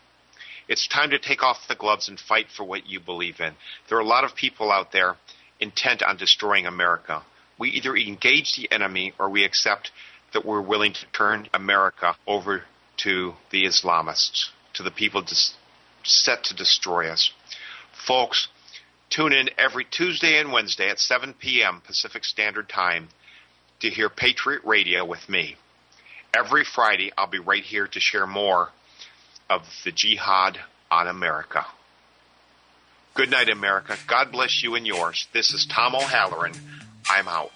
It's 0.72 0.88
time 0.88 1.10
to 1.10 1.20
take 1.20 1.44
off 1.44 1.68
the 1.68 1.76
gloves 1.76 2.08
and 2.08 2.18
fight 2.18 2.48
for 2.56 2.64
what 2.64 2.88
you 2.88 3.02
believe 3.02 3.42
in. 3.42 3.56
There 3.90 3.98
are 3.98 4.02
a 4.02 4.06
lot 4.06 4.24
of 4.24 4.36
people 4.36 4.72
out 4.72 4.94
there 4.94 5.18
intent 5.60 6.02
on 6.02 6.16
destroying 6.16 6.66
America. 6.66 7.24
We 7.60 7.72
either 7.72 7.94
engage 7.94 8.56
the 8.56 8.72
enemy 8.72 9.12
or 9.20 9.30
we 9.30 9.44
accept 9.44 9.92
that 10.32 10.46
we're 10.46 10.62
willing 10.62 10.94
to 10.94 11.06
turn 11.12 11.50
America 11.54 12.16
over 12.26 12.64
to 13.04 13.34
the 13.50 13.66
Islamists, 13.66 14.46
to 14.76 14.82
the 14.82 14.92
people 14.92 15.22
dis- 15.22 15.56
set 16.06 16.46
to 16.46 16.56
destroy 16.56 17.10
us. 17.10 17.34
Folks, 18.08 18.48
tune 19.10 19.34
in 19.34 19.50
every 19.58 19.84
Tuesday 19.84 20.40
and 20.40 20.54
Wednesday 20.54 20.90
at 20.90 21.00
7 21.00 21.34
p.m. 21.34 21.82
Pacific 21.86 22.24
Standard 22.24 22.70
Time 22.70 23.10
to 23.82 23.90
hear 23.90 24.08
Patriot 24.08 24.62
Radio 24.64 25.04
with 25.04 25.28
me. 25.28 25.58
Every 26.34 26.64
Friday, 26.64 27.12
I'll 27.18 27.28
be 27.28 27.40
right 27.40 27.62
here 27.62 27.88
to 27.88 28.00
share 28.00 28.26
more 28.26 28.70
of 29.52 29.64
the 29.84 29.92
jihad 29.92 30.58
on 30.90 31.08
America. 31.08 31.66
Good 33.14 33.30
night, 33.30 33.50
America. 33.50 33.98
God 34.08 34.32
bless 34.32 34.64
you 34.64 34.76
and 34.76 34.88
yours. 34.88 35.28
This 35.34 35.54
is 35.54 35.66
Tom 35.66 35.94
O'Halloran. 35.94 36.54
I'm 37.10 37.28
out. 37.28 37.52